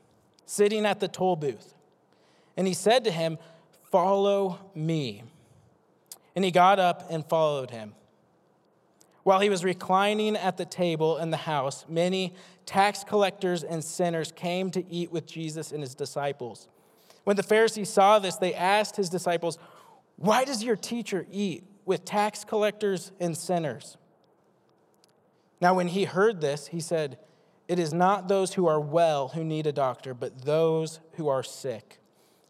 sitting 0.45 0.85
at 0.85 0.99
the 0.99 1.07
toll 1.07 1.37
booth. 1.37 1.73
And 2.57 2.67
he 2.67 2.73
said 2.73 3.05
to 3.05 3.11
him, 3.11 3.37
Follow 3.91 4.59
me. 4.75 5.23
And 6.35 6.45
he 6.45 6.51
got 6.51 6.79
up 6.79 7.07
and 7.09 7.25
followed 7.25 7.71
him. 7.71 7.95
While 9.23 9.39
he 9.39 9.49
was 9.49 9.63
reclining 9.63 10.35
at 10.35 10.57
the 10.57 10.65
table 10.65 11.17
in 11.17 11.29
the 11.29 11.37
house, 11.37 11.85
many 11.89 12.33
tax 12.65 13.03
collectors 13.03 13.63
and 13.63 13.83
sinners 13.83 14.31
came 14.31 14.71
to 14.71 14.89
eat 14.89 15.11
with 15.11 15.25
Jesus 15.25 15.71
and 15.71 15.81
his 15.81 15.93
disciples. 15.93 16.67
When 17.25 17.35
the 17.35 17.43
Pharisees 17.43 17.89
saw 17.89 18.19
this, 18.19 18.37
they 18.37 18.53
asked 18.53 18.95
his 18.95 19.09
disciples, 19.09 19.59
Why 20.15 20.45
does 20.45 20.63
your 20.63 20.75
teacher 20.75 21.27
eat 21.31 21.63
with 21.89 22.05
tax 22.05 22.43
collectors 22.43 23.11
and 23.19 23.35
sinners. 23.35 23.97
Now, 25.59 25.73
when 25.73 25.87
he 25.87 26.03
heard 26.03 26.39
this, 26.39 26.67
he 26.67 26.81
said, 26.81 27.17
It 27.67 27.79
is 27.79 27.91
not 27.91 28.27
those 28.27 28.53
who 28.53 28.67
are 28.67 28.79
well 28.79 29.29
who 29.29 29.43
need 29.43 29.65
a 29.65 29.71
doctor, 29.71 30.13
but 30.13 30.45
those 30.45 30.99
who 31.13 31.27
are 31.29 31.41
sick. 31.41 31.98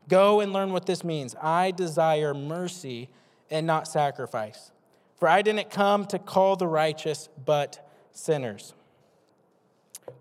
Go 0.09 0.41
and 0.41 0.51
learn 0.51 0.73
what 0.73 0.85
this 0.85 1.03
means. 1.03 1.35
I 1.41 1.71
desire 1.71 2.33
mercy 2.33 3.09
and 3.49 3.65
not 3.65 3.87
sacrifice. 3.87 4.71
For 5.17 5.29
I 5.29 5.41
didn't 5.41 5.69
come 5.69 6.05
to 6.07 6.19
call 6.19 6.57
the 6.57 6.67
righteous, 6.67 7.29
but 7.45 7.89
sinners. 8.11 8.73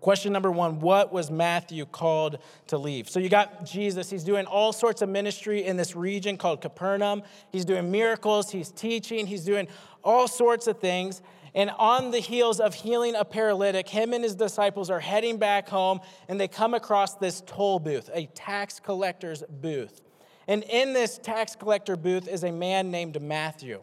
Question 0.01 0.31
number 0.31 0.51
one 0.51 0.79
What 0.79 1.11
was 1.11 1.29
Matthew 1.29 1.85
called 1.85 2.39
to 2.67 2.77
leave? 2.77 3.09
So 3.09 3.19
you 3.19 3.27
got 3.27 3.65
Jesus. 3.65 4.09
He's 4.09 4.23
doing 4.23 4.45
all 4.45 4.71
sorts 4.71 5.01
of 5.01 5.09
ministry 5.09 5.65
in 5.65 5.77
this 5.77 5.95
region 5.95 6.37
called 6.37 6.61
Capernaum. 6.61 7.23
He's 7.51 7.65
doing 7.65 7.91
miracles, 7.91 8.51
he's 8.51 8.71
teaching, 8.71 9.25
he's 9.27 9.43
doing 9.43 9.67
all 10.03 10.27
sorts 10.27 10.67
of 10.67 10.79
things. 10.79 11.21
And 11.55 11.71
on 11.71 12.11
the 12.11 12.19
heels 12.19 12.59
of 12.59 12.73
healing 12.73 13.15
a 13.15 13.25
paralytic, 13.25 13.89
him 13.89 14.13
and 14.13 14.23
his 14.23 14.35
disciples 14.35 14.89
are 14.89 14.99
heading 14.99 15.37
back 15.37 15.67
home 15.67 15.99
and 16.27 16.39
they 16.39 16.47
come 16.47 16.73
across 16.73 17.15
this 17.15 17.41
toll 17.45 17.79
booth, 17.79 18.09
a 18.13 18.27
tax 18.27 18.79
collector's 18.79 19.43
booth. 19.49 20.01
And 20.47 20.63
in 20.63 20.93
this 20.93 21.17
tax 21.17 21.55
collector 21.55 21.95
booth 21.95 22.27
is 22.27 22.43
a 22.43 22.51
man 22.51 22.91
named 22.91 23.21
Matthew. 23.21 23.81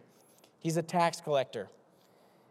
He's 0.58 0.76
a 0.76 0.82
tax 0.82 1.20
collector. 1.20 1.68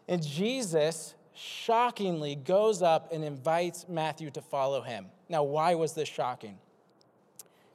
And 0.08 0.26
Jesus 0.26 1.16
shockingly 1.34 2.36
goes 2.36 2.82
up 2.82 3.12
and 3.12 3.24
invites 3.24 3.88
Matthew 3.90 4.32
to 4.32 4.42
follow 4.42 4.82
him. 4.82 5.08
Now, 5.28 5.44
why 5.44 5.76
was 5.76 5.94
this 5.94 6.08
shocking? 6.08 6.58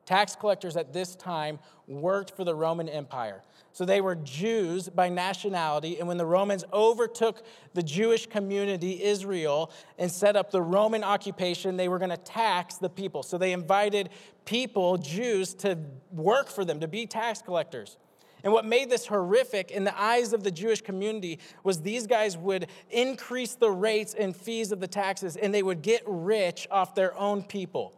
Tax 0.06 0.34
collectors 0.34 0.76
at 0.76 0.92
this 0.92 1.14
time 1.14 1.58
worked 1.86 2.34
for 2.36 2.44
the 2.44 2.54
Roman 2.54 2.88
Empire. 2.88 3.42
So 3.72 3.84
they 3.84 4.00
were 4.00 4.16
Jews 4.16 4.88
by 4.88 5.08
nationality, 5.08 5.98
and 5.98 6.08
when 6.08 6.16
the 6.16 6.26
Romans 6.26 6.64
overtook 6.72 7.42
the 7.72 7.82
Jewish 7.82 8.26
community, 8.26 9.02
Israel, 9.02 9.70
and 9.98 10.10
set 10.10 10.36
up 10.36 10.50
the 10.50 10.60
Roman 10.60 11.04
occupation, 11.04 11.76
they 11.76 11.88
were 11.88 11.98
going 11.98 12.10
to 12.10 12.16
tax 12.16 12.76
the 12.76 12.90
people. 12.90 13.22
So 13.22 13.38
they 13.38 13.52
invited 13.52 14.10
people, 14.44 14.98
Jews, 14.98 15.54
to 15.54 15.78
work 16.10 16.48
for 16.48 16.64
them, 16.64 16.80
to 16.80 16.88
be 16.88 17.06
tax 17.06 17.42
collectors. 17.42 17.96
And 18.42 18.52
what 18.52 18.64
made 18.64 18.90
this 18.90 19.06
horrific 19.06 19.70
in 19.70 19.84
the 19.84 20.00
eyes 20.00 20.32
of 20.32 20.42
the 20.42 20.50
Jewish 20.50 20.80
community 20.80 21.38
was 21.62 21.82
these 21.82 22.06
guys 22.06 22.36
would 22.36 22.68
increase 22.88 23.54
the 23.54 23.70
rates 23.70 24.14
and 24.14 24.34
fees 24.34 24.72
of 24.72 24.80
the 24.80 24.88
taxes 24.88 25.36
and 25.36 25.52
they 25.52 25.62
would 25.62 25.82
get 25.82 26.02
rich 26.06 26.66
off 26.70 26.94
their 26.94 27.16
own 27.18 27.42
people. 27.42 27.94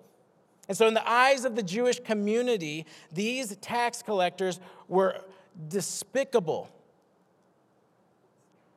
And 0.68 0.76
so, 0.76 0.86
in 0.86 0.94
the 0.94 1.08
eyes 1.08 1.44
of 1.44 1.56
the 1.56 1.62
Jewish 1.62 2.00
community, 2.00 2.86
these 3.12 3.56
tax 3.56 4.02
collectors 4.02 4.60
were 4.88 5.20
despicable. 5.68 6.70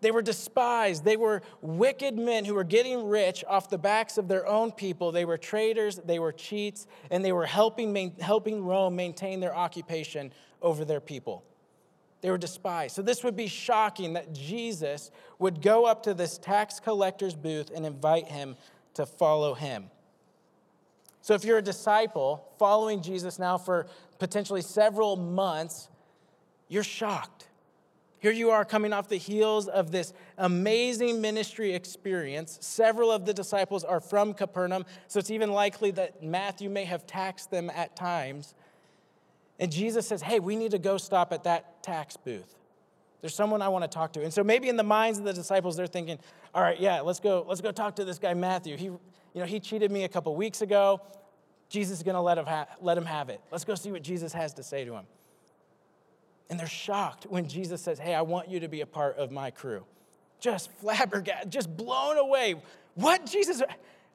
They 0.01 0.11
were 0.11 0.21
despised. 0.21 1.03
They 1.03 1.17
were 1.17 1.41
wicked 1.61 2.17
men 2.17 2.45
who 2.45 2.53
were 2.53 2.63
getting 2.63 3.07
rich 3.07 3.43
off 3.47 3.69
the 3.69 3.77
backs 3.77 4.17
of 4.17 4.27
their 4.27 4.45
own 4.45 4.71
people. 4.71 5.11
They 5.11 5.25
were 5.25 5.37
traitors, 5.37 5.95
they 5.97 6.19
were 6.19 6.31
cheats, 6.31 6.85
and 7.09 7.25
they 7.25 7.31
were 7.31 7.45
helping, 7.45 8.13
helping 8.19 8.63
Rome 8.63 8.95
maintain 8.95 9.39
their 9.39 9.55
occupation 9.55 10.31
over 10.61 10.85
their 10.85 10.99
people. 10.99 11.43
They 12.21 12.29
were 12.29 12.37
despised. 12.37 12.95
So, 12.95 13.01
this 13.01 13.23
would 13.23 13.35
be 13.35 13.47
shocking 13.47 14.13
that 14.13 14.33
Jesus 14.33 15.11
would 15.37 15.61
go 15.61 15.85
up 15.85 16.03
to 16.03 16.13
this 16.13 16.37
tax 16.37 16.79
collector's 16.79 17.35
booth 17.35 17.71
and 17.73 17.85
invite 17.85 18.27
him 18.27 18.55
to 18.95 19.05
follow 19.05 19.53
him. 19.53 19.91
So, 21.21 21.33
if 21.33 21.43
you're 21.43 21.59
a 21.59 21.63
disciple 21.63 22.47
following 22.57 23.01
Jesus 23.01 23.37
now 23.39 23.57
for 23.57 23.87
potentially 24.19 24.61
several 24.61 25.15
months, 25.15 25.89
you're 26.67 26.83
shocked. 26.83 27.47
Here 28.19 28.31
you 28.31 28.49
are 28.49 28.65
coming 28.65 28.91
off 28.91 29.07
the 29.07 29.17
heels 29.17 29.67
of 29.67 29.91
this 29.91 30.13
amazing 30.37 31.21
ministry 31.21 31.73
experience. 31.73 32.57
Several 32.61 33.11
of 33.11 33.25
the 33.25 33.33
disciples 33.33 33.83
are 33.83 33.99
from 33.99 34.33
Capernaum, 34.33 34.85
so 35.07 35.19
it's 35.19 35.29
even 35.29 35.51
likely 35.51 35.91
that 35.91 36.23
Matthew 36.23 36.69
may 36.69 36.85
have 36.85 37.05
taxed 37.05 37.51
them 37.51 37.69
at 37.69 37.95
times. 37.95 38.55
And 39.59 39.71
Jesus 39.71 40.07
says, 40.07 40.21
Hey, 40.21 40.39
we 40.39 40.55
need 40.55 40.71
to 40.71 40.79
go 40.79 40.97
stop 40.97 41.31
at 41.33 41.43
that 41.43 41.83
tax 41.83 42.17
booth. 42.17 42.55
There's 43.21 43.33
someone 43.33 43.61
I 43.61 43.69
want 43.69 43.83
to 43.83 43.87
talk 43.87 44.13
to. 44.13 44.23
And 44.23 44.33
so 44.33 44.43
maybe 44.43 44.69
in 44.69 44.77
the 44.77 44.83
minds 44.83 45.17
of 45.17 45.25
the 45.25 45.33
disciples, 45.33 45.75
they're 45.75 45.87
thinking, 45.87 46.19
all 46.53 46.61
right, 46.61 46.79
yeah, 46.79 47.01
let's 47.01 47.19
go, 47.19 47.43
let's 47.47 47.59
go 47.59 47.71
talk 47.71 47.95
to 47.95 48.05
this 48.05 48.19
guy, 48.19 48.35
Matthew. 48.35 48.77
He, 48.77 48.85
you 48.85 48.99
know, 49.33 49.45
he 49.45 49.59
cheated 49.59 49.91
me 49.91 50.03
a 50.03 50.07
couple 50.07 50.35
weeks 50.35 50.61
ago. 50.61 51.01
Jesus 51.67 51.97
is 51.97 52.03
going 52.03 52.15
to 52.15 52.21
let 52.21 52.37
him, 52.37 52.45
ha- 52.45 52.67
let 52.81 52.97
him 52.97 53.05
have 53.05 53.29
it. 53.29 53.41
Let's 53.51 53.65
go 53.65 53.73
see 53.73 53.91
what 53.91 54.03
Jesus 54.03 54.31
has 54.33 54.53
to 54.53 54.63
say 54.63 54.85
to 54.85 54.93
him. 54.93 55.05
And 56.49 56.59
they're 56.59 56.67
shocked 56.67 57.25
when 57.29 57.47
Jesus 57.47 57.81
says, 57.81 57.99
Hey, 57.99 58.13
I 58.13 58.21
want 58.21 58.49
you 58.49 58.59
to 58.59 58.67
be 58.67 58.81
a 58.81 58.85
part 58.85 59.17
of 59.17 59.31
my 59.31 59.51
crew. 59.51 59.83
Just 60.39 60.71
flabbergasted, 60.73 61.51
just 61.51 61.75
blown 61.75 62.17
away. 62.17 62.55
What, 62.93 63.25
Jesus? 63.25 63.61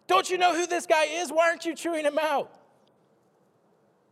Don't 0.06 0.28
you 0.30 0.38
know 0.38 0.54
who 0.54 0.66
this 0.66 0.86
guy 0.86 1.04
is? 1.04 1.30
Why 1.30 1.48
aren't 1.48 1.64
you 1.64 1.74
chewing 1.74 2.04
him 2.04 2.18
out? 2.18 2.52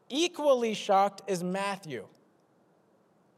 Equally 0.09 0.75
shocked 0.75 1.23
is 1.27 1.45
Matthew. 1.45 2.07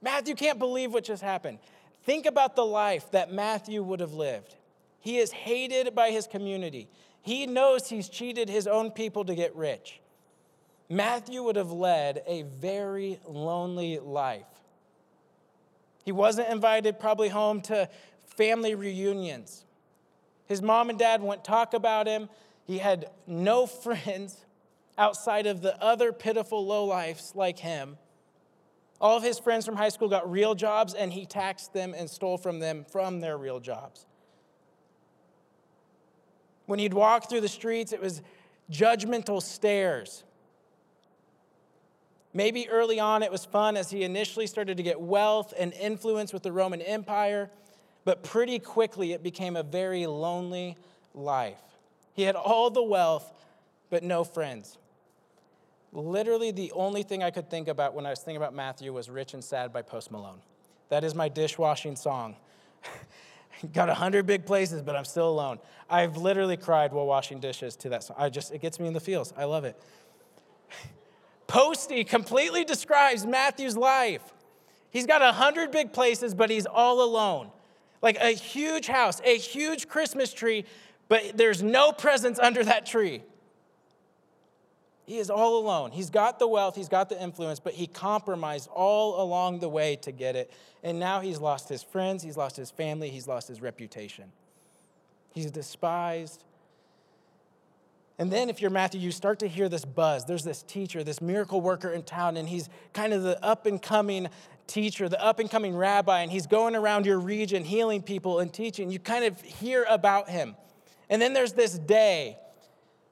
Matthew 0.03 0.35
can't 0.35 0.59
believe 0.59 0.93
what 0.93 1.05
just 1.05 1.23
happened. 1.23 1.59
Think 2.03 2.27
about 2.27 2.57
the 2.57 2.65
life 2.65 3.11
that 3.11 3.33
Matthew 3.33 3.83
would 3.83 4.01
have 4.01 4.15
lived. 4.15 4.57
He 5.01 5.19
is 5.19 5.33
hated 5.33 5.95
by 5.95 6.11
his 6.11 6.27
community. 6.27 6.89
He 7.23 7.47
knows 7.47 7.89
he's 7.89 8.09
cheated 8.09 8.49
his 8.49 8.67
own 8.67 8.91
people 8.91 9.25
to 9.25 9.35
get 9.35 9.55
rich. 9.55 10.01
Matthew 10.89 11.43
would 11.43 11.57
have 11.57 11.73
led 11.73 12.23
a 12.27 12.43
very 12.43 13.21
lonely 13.27 13.99
life. 13.99 14.47
He 16.05 16.13
wasn't 16.13 16.49
invited 16.49 16.99
probably 16.99 17.29
home 17.29 17.61
to 17.63 17.89
family 18.25 18.75
reunions. 18.75 19.65
His 20.47 20.63
mom 20.63 20.91
and 20.91 20.99
dad 20.99 21.23
wouldn't 21.23 21.45
talk 21.45 21.75
about 21.75 22.07
him. 22.07 22.29
He 22.65 22.79
had 22.79 23.11
no 23.27 23.67
friends 23.67 24.45
outside 24.99 25.47
of 25.47 25.63
the 25.63 25.81
other 25.83 26.13
pitiful 26.13 26.67
lowlifes 26.67 27.35
like 27.35 27.59
him. 27.59 27.97
All 29.01 29.17
of 29.17 29.23
his 29.23 29.39
friends 29.39 29.65
from 29.65 29.77
high 29.77 29.89
school 29.89 30.09
got 30.09 30.31
real 30.31 30.55
jobs, 30.55 30.93
and 30.93 31.13
he 31.13 31.25
taxed 31.25 31.73
them 31.73 31.95
and 31.97 32.09
stole 32.09 32.37
from 32.37 32.59
them 32.59 32.85
from 32.85 33.21
their 33.21 33.39
real 33.39 33.59
jobs. 33.59 34.05
When 36.67 36.79
he'd 36.79 36.93
walk 36.93 37.29
through 37.29 37.41
the 37.41 37.49
streets, 37.49 37.93
it 37.93 38.01
was 38.01 38.21
judgmental 38.71 39.43
stares. 39.43 40.25
Maybe 42.33 42.69
early 42.69 43.01
on 43.01 43.23
it 43.23 43.33
was 43.33 43.45
fun 43.45 43.77
as 43.77 43.91
he 43.91 44.05
initially 44.05 44.47
started 44.47 44.77
to 44.77 44.83
get 44.83 45.01
wealth 45.01 45.53
and 45.59 45.73
influence 45.73 46.33
with 46.33 46.43
the 46.43 46.53
Roman 46.53 46.81
Empire, 46.81 47.51
but 48.05 48.23
pretty 48.23 48.59
quickly 48.59 49.13
it 49.13 49.23
became 49.23 49.57
a 49.57 49.63
very 49.63 50.07
lonely 50.07 50.77
life. 51.15 51.61
He 52.15 52.23
had 52.23 52.37
all 52.37 52.71
the 52.71 52.83
wealth, 52.83 53.33
but 53.89 54.03
no 54.05 54.23
friends. 54.23 54.79
Literally, 55.93 56.53
the 56.53 56.71
only 56.73 57.03
thing 57.03 57.23
I 57.23 57.31
could 57.31 57.51
think 57.51 57.67
about 57.67 57.95
when 57.95 58.07
I 58.07 58.11
was 58.11 58.21
thinking 58.21 58.37
about 58.37 58.55
Matthew 58.55 58.93
was 58.93 59.11
Rich 59.11 59.35
and 59.35 59.43
Sad 59.43 59.73
by 59.73 59.83
Post 59.83 60.13
Malone. 60.13 60.41
That 60.89 61.03
is 61.03 61.17
my 61.17 61.29
dishwashing 61.29 61.97
song. 61.97 62.37
Got 63.73 63.89
a 63.89 63.95
hundred 63.95 64.25
big 64.25 64.47
places, 64.47 64.83
but 64.83 64.95
I'm 64.95 65.05
still 65.05 65.29
alone. 65.29 65.59
I've 65.89 66.17
literally 66.17 66.57
cried 66.57 66.93
while 66.93 67.07
washing 67.07 67.41
dishes 67.41 67.75
to 67.77 67.89
that 67.89 68.05
song. 68.05 68.17
I 68.19 68.29
just, 68.29 68.53
it 68.53 68.61
gets 68.61 68.79
me 68.79 68.87
in 68.87 68.93
the 68.93 69.01
feels. 69.01 69.35
I 69.37 69.45
love 69.45 69.65
it. 69.65 69.81
Posty 71.51 72.05
completely 72.05 72.65
describes 72.65 73.27
Matthew's 73.27 73.77
life. 73.77 74.23
He's 74.91 75.05
got 75.05 75.21
a 75.21 75.33
hundred 75.33 75.73
big 75.73 75.93
places, 75.93 76.33
but 76.33 76.49
he's 76.49 76.65
all 76.65 77.03
alone. 77.03 77.51
Like 78.01 78.17
a 78.21 78.29
huge 78.29 78.87
house, 78.87 79.21
a 79.25 79.37
huge 79.37 79.89
Christmas 79.89 80.33
tree, 80.33 80.65
but 81.09 81.37
there's 81.37 81.61
no 81.61 81.91
presents 81.91 82.39
under 82.39 82.63
that 82.63 82.87
tree. 82.87 83.25
He 85.07 85.19
is 85.19 85.29
all 85.29 85.59
alone. 85.59 85.91
He's 85.91 86.09
got 86.09 86.39
the 86.39 86.47
wealth, 86.47 86.77
he's 86.77 86.89
got 86.89 87.09
the 87.09 87.21
influence, 87.21 87.59
but 87.59 87.73
he 87.73 87.89
compromised 87.89 88.69
all 88.69 89.21
along 89.21 89.59
the 89.59 89.69
way 89.69 89.97
to 90.03 90.13
get 90.13 90.37
it. 90.37 90.53
And 90.85 91.01
now 91.01 91.19
he's 91.19 91.41
lost 91.41 91.69
his 91.69 91.83
friends, 91.83 92.23
he's 92.23 92.37
lost 92.37 92.57
his 92.57 92.71
family, 92.71 93.11
he's 93.11 93.27
lost 93.27 93.49
his 93.49 93.61
reputation. 93.61 94.27
He's 95.35 95.51
despised. 95.51 96.45
And 98.21 98.31
then, 98.31 98.51
if 98.51 98.61
you're 98.61 98.71
Matthew, 98.71 99.01
you 99.01 99.13
start 99.13 99.39
to 99.39 99.49
hear 99.49 99.71
this 99.71 99.87
buzz. 99.87 100.27
There's 100.27 100.45
this 100.45 100.63
teacher, 100.63 101.03
this 101.03 101.23
miracle 101.23 101.63
worker 101.63 101.89
in 101.89 102.03
town, 102.03 102.37
and 102.37 102.47
he's 102.47 102.69
kind 102.93 103.15
of 103.15 103.23
the 103.23 103.43
up 103.43 103.65
and 103.65 103.81
coming 103.81 104.29
teacher, 104.67 105.09
the 105.09 105.25
up 105.25 105.39
and 105.39 105.51
coming 105.51 105.75
rabbi, 105.75 106.21
and 106.21 106.31
he's 106.31 106.47
going 106.47 106.77
around 106.77 107.07
your 107.07 107.19
region 107.19 107.65
healing 107.65 108.03
people 108.03 108.41
and 108.41 108.53
teaching. 108.53 108.91
You 108.91 108.99
kind 108.99 109.25
of 109.25 109.41
hear 109.41 109.87
about 109.89 110.29
him. 110.29 110.55
And 111.09 111.23
then 111.23 111.33
there's 111.33 111.55
this 111.55 111.79
day 111.79 112.37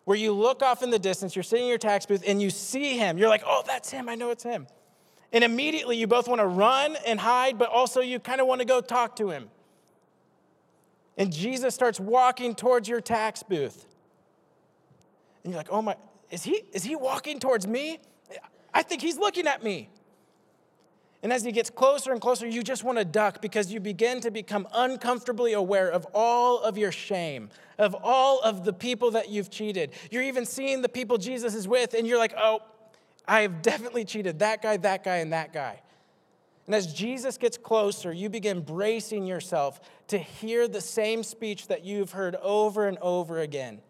where 0.05 0.19
you 0.19 0.35
look 0.35 0.63
off 0.63 0.83
in 0.83 0.91
the 0.91 0.99
distance, 0.99 1.35
you're 1.35 1.43
sitting 1.43 1.65
in 1.65 1.71
your 1.71 1.79
tax 1.79 2.05
booth, 2.05 2.23
and 2.27 2.43
you 2.43 2.51
see 2.51 2.99
him. 2.99 3.17
You're 3.17 3.31
like, 3.31 3.45
oh, 3.47 3.63
that's 3.67 3.91
him. 3.91 4.11
I 4.11 4.15
know 4.15 4.29
it's 4.29 4.45
him. 4.45 4.67
And 5.33 5.43
immediately 5.43 5.97
you 5.97 6.07
both 6.07 6.29
want 6.29 6.43
to 6.43 6.47
run 6.47 6.97
and 7.07 7.19
hide, 7.19 7.57
but 7.57 7.71
also 7.71 8.03
you 8.03 8.21
kind 8.21 8.43
of 8.43 8.47
want 8.47 8.61
to 8.61 8.67
go 8.67 8.83
talk 8.83 9.17
to 9.17 9.31
him. 9.31 9.49
And 11.17 11.33
Jesus 11.33 11.75
starts 11.75 11.99
walking 11.99 12.55
towards 12.55 12.91
your 12.91 13.01
tax 13.01 13.43
booth. 13.43 13.87
And 15.45 15.53
you're 15.53 15.59
like, 15.59 15.71
oh 15.71 15.83
my, 15.83 15.97
is 16.31 16.45
he, 16.45 16.63
is 16.73 16.85
he 16.85 16.97
walking 16.97 17.39
towards 17.39 17.67
me? 17.67 18.01
I 18.75 18.83
think 18.83 19.01
he's 19.01 19.19
looking 19.19 19.47
at 19.47 19.63
me. 19.63 19.89
And 21.23 21.33
as 21.33 21.43
he 21.43 21.51
gets 21.51 21.69
closer 21.69 22.13
and 22.13 22.21
closer, 22.21 22.47
you 22.47 22.63
just 22.63 22.85
want 22.85 22.99
to 22.99 23.05
duck 23.05 23.43
because 23.43 23.73
you 23.73 23.81
begin 23.81 24.21
to 24.21 24.31
become 24.31 24.69
uncomfortably 24.73 25.53
aware 25.53 25.89
of 25.89 26.07
all 26.15 26.61
of 26.61 26.79
your 26.79 26.93
shame, 26.93 27.51
of 27.77 27.97
all 28.03 28.41
of 28.41 28.65
the 28.65 28.73
people 28.73 29.11
that 29.13 29.29
you've 29.29 29.51
cheated. 29.51 29.93
You're 30.13 30.23
even 30.23 30.47
seeing 30.47 30.81
the 30.81 30.89
people 30.89 31.19
Jesus 31.19 31.57
is 31.57 31.67
with, 31.67 31.95
and 31.95 32.07
you're 32.07 32.19
like, 32.19 32.35
oh, 32.39 32.61
I 33.27 33.41
have 33.41 33.63
definitely 33.63 34.05
cheated 34.05 34.39
that 34.39 34.63
guy, 34.63 34.77
that 34.77 35.03
guy, 35.03 35.17
and 35.17 35.33
that 35.33 35.53
guy. 35.53 35.83
And 36.67 36.75
as 36.75 36.93
Jesus 36.93 37.37
gets 37.37 37.57
closer, 37.57 38.13
you 38.13 38.29
begin 38.29 38.61
bracing 38.61 39.27
yourself 39.27 39.81
to 40.09 40.19
hear 40.19 40.69
the 40.69 40.81
same 40.81 41.23
speech 41.23 41.67
that 41.67 41.85
you've 41.85 42.13
heard 42.13 42.37
over 42.37 42.87
and 42.87 42.97
over 42.99 43.41
again. 43.41 43.81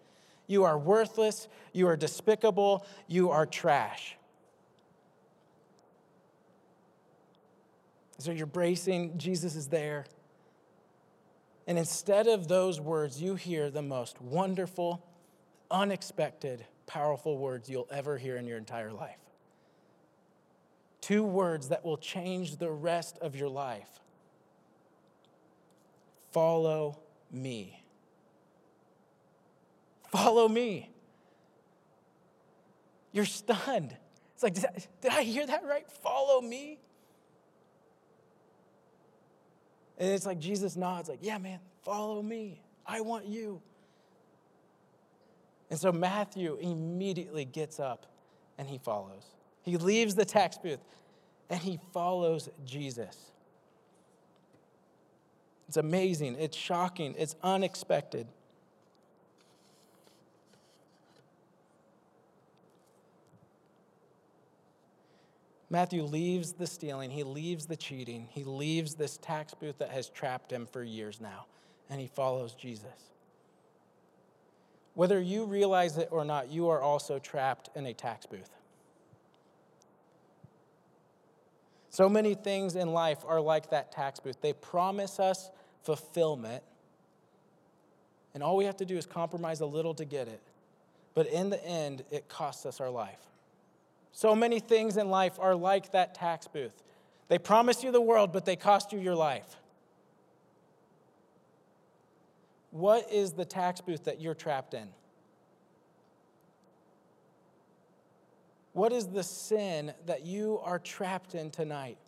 You 0.48 0.64
are 0.64 0.76
worthless, 0.76 1.46
you 1.72 1.86
are 1.86 1.96
despicable, 1.96 2.84
you 3.06 3.30
are 3.30 3.46
trash. 3.46 4.16
So 8.18 8.32
you're 8.32 8.46
bracing, 8.46 9.16
Jesus 9.16 9.54
is 9.54 9.68
there. 9.68 10.06
And 11.68 11.78
instead 11.78 12.26
of 12.26 12.48
those 12.48 12.80
words, 12.80 13.22
you 13.22 13.36
hear 13.36 13.70
the 13.70 13.82
most 13.82 14.20
wonderful, 14.20 15.04
unexpected, 15.70 16.64
powerful 16.86 17.38
words 17.38 17.68
you'll 17.68 17.86
ever 17.92 18.18
hear 18.18 18.36
in 18.36 18.46
your 18.46 18.58
entire 18.58 18.90
life. 18.90 19.18
Two 21.00 21.22
words 21.22 21.68
that 21.68 21.84
will 21.84 21.98
change 21.98 22.56
the 22.56 22.70
rest 22.70 23.18
of 23.18 23.36
your 23.36 23.48
life 23.48 24.00
follow 26.32 26.98
me. 27.30 27.82
Follow 30.08 30.48
me. 30.48 30.90
You're 33.12 33.24
stunned. 33.24 33.96
It's 34.34 34.42
like, 34.42 34.54
did 34.54 34.66
I, 34.66 34.78
did 35.00 35.12
I 35.12 35.22
hear 35.22 35.46
that 35.46 35.64
right? 35.64 35.90
Follow 35.90 36.40
me. 36.40 36.78
And 39.98 40.10
it's 40.10 40.26
like 40.26 40.38
Jesus 40.38 40.76
nods, 40.76 41.08
like, 41.08 41.18
yeah, 41.22 41.38
man, 41.38 41.58
follow 41.82 42.22
me. 42.22 42.62
I 42.86 43.00
want 43.00 43.26
you. 43.26 43.60
And 45.70 45.78
so 45.78 45.92
Matthew 45.92 46.56
immediately 46.60 47.44
gets 47.44 47.80
up 47.80 48.06
and 48.56 48.68
he 48.68 48.78
follows. 48.78 49.24
He 49.62 49.76
leaves 49.76 50.14
the 50.14 50.24
tax 50.24 50.56
booth 50.56 50.80
and 51.50 51.60
he 51.60 51.78
follows 51.92 52.48
Jesus. 52.64 53.32
It's 55.66 55.76
amazing, 55.76 56.36
it's 56.38 56.56
shocking, 56.56 57.14
it's 57.18 57.36
unexpected. 57.42 58.26
Matthew 65.70 66.02
leaves 66.02 66.52
the 66.52 66.66
stealing, 66.66 67.10
he 67.10 67.24
leaves 67.24 67.66
the 67.66 67.76
cheating, 67.76 68.28
he 68.30 68.44
leaves 68.44 68.94
this 68.94 69.18
tax 69.18 69.52
booth 69.52 69.78
that 69.78 69.90
has 69.90 70.08
trapped 70.08 70.50
him 70.50 70.66
for 70.66 70.82
years 70.82 71.20
now, 71.20 71.46
and 71.90 72.00
he 72.00 72.06
follows 72.06 72.54
Jesus. 72.54 72.86
Whether 74.94 75.20
you 75.20 75.44
realize 75.44 75.98
it 75.98 76.08
or 76.10 76.24
not, 76.24 76.50
you 76.50 76.70
are 76.70 76.80
also 76.80 77.18
trapped 77.18 77.68
in 77.76 77.86
a 77.86 77.92
tax 77.92 78.24
booth. 78.26 78.50
So 81.90 82.08
many 82.08 82.34
things 82.34 82.74
in 82.74 82.92
life 82.92 83.18
are 83.26 83.40
like 83.40 83.70
that 83.70 83.92
tax 83.92 84.20
booth. 84.20 84.40
They 84.40 84.54
promise 84.54 85.20
us 85.20 85.50
fulfillment, 85.82 86.62
and 88.32 88.42
all 88.42 88.56
we 88.56 88.64
have 88.64 88.76
to 88.78 88.84
do 88.86 88.96
is 88.96 89.04
compromise 89.04 89.60
a 89.60 89.66
little 89.66 89.94
to 89.94 90.04
get 90.04 90.28
it. 90.28 90.40
But 91.14 91.26
in 91.26 91.50
the 91.50 91.62
end, 91.64 92.04
it 92.10 92.28
costs 92.28 92.64
us 92.64 92.80
our 92.80 92.90
life. 92.90 93.18
So 94.12 94.34
many 94.34 94.60
things 94.60 94.96
in 94.96 95.10
life 95.10 95.38
are 95.38 95.54
like 95.54 95.92
that 95.92 96.14
tax 96.14 96.48
booth. 96.48 96.82
They 97.28 97.38
promise 97.38 97.84
you 97.84 97.92
the 97.92 98.00
world, 98.00 98.32
but 98.32 98.44
they 98.44 98.56
cost 98.56 98.92
you 98.92 98.98
your 98.98 99.14
life. 99.14 99.56
What 102.70 103.10
is 103.12 103.32
the 103.32 103.44
tax 103.44 103.80
booth 103.80 104.04
that 104.04 104.20
you're 104.20 104.34
trapped 104.34 104.74
in? 104.74 104.88
What 108.72 108.92
is 108.92 109.06
the 109.06 109.22
sin 109.22 109.92
that 110.06 110.24
you 110.24 110.60
are 110.62 110.78
trapped 110.78 111.34
in 111.34 111.50
tonight? 111.50 111.98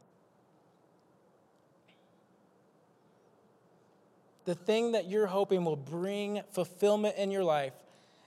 The 4.44 4.54
thing 4.54 4.92
that 4.92 5.08
you're 5.08 5.26
hoping 5.26 5.64
will 5.64 5.76
bring 5.76 6.42
fulfillment 6.52 7.16
in 7.16 7.30
your 7.30 7.44
life, 7.44 7.74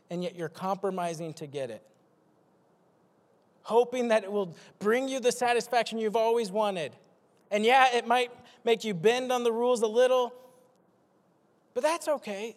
and 0.10 0.24
yet 0.24 0.36
you're 0.36 0.50
compromising 0.50 1.34
to 1.36 1.48
get 1.48 1.70
it 1.70 1.84
hoping 3.64 4.10
that 4.10 4.24
it 4.24 4.32
will 4.32 4.56
bring 4.80 5.08
you 5.08 5.20
the 5.20 5.32
satisfaction 5.32 5.98
you've 5.98 6.16
always 6.16 6.52
wanted. 6.52 6.96
And 7.50 7.66
yeah, 7.66 7.96
it 7.96 8.08
might 8.08 8.32
make 8.64 8.84
you 8.84 8.94
bend 8.94 9.32
on 9.32 9.44
the 9.44 9.52
rules 9.52 9.82
a 9.82 9.88
little, 9.88 10.34
but 11.74 11.84
that's 11.84 12.08
okay. 12.08 12.56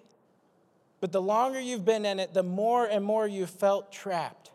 But 1.01 1.13
the 1.13 1.23
longer 1.23 1.61
you've 1.61 1.85
been 1.85 2.05
in 2.05 2.19
it, 2.19 2.35
the 2.35 2.43
more 2.43 2.87
and 2.87 3.05
more 3.05 3.27
you've 3.27 3.51
felt 3.51 3.93
trapped. 3.93 4.51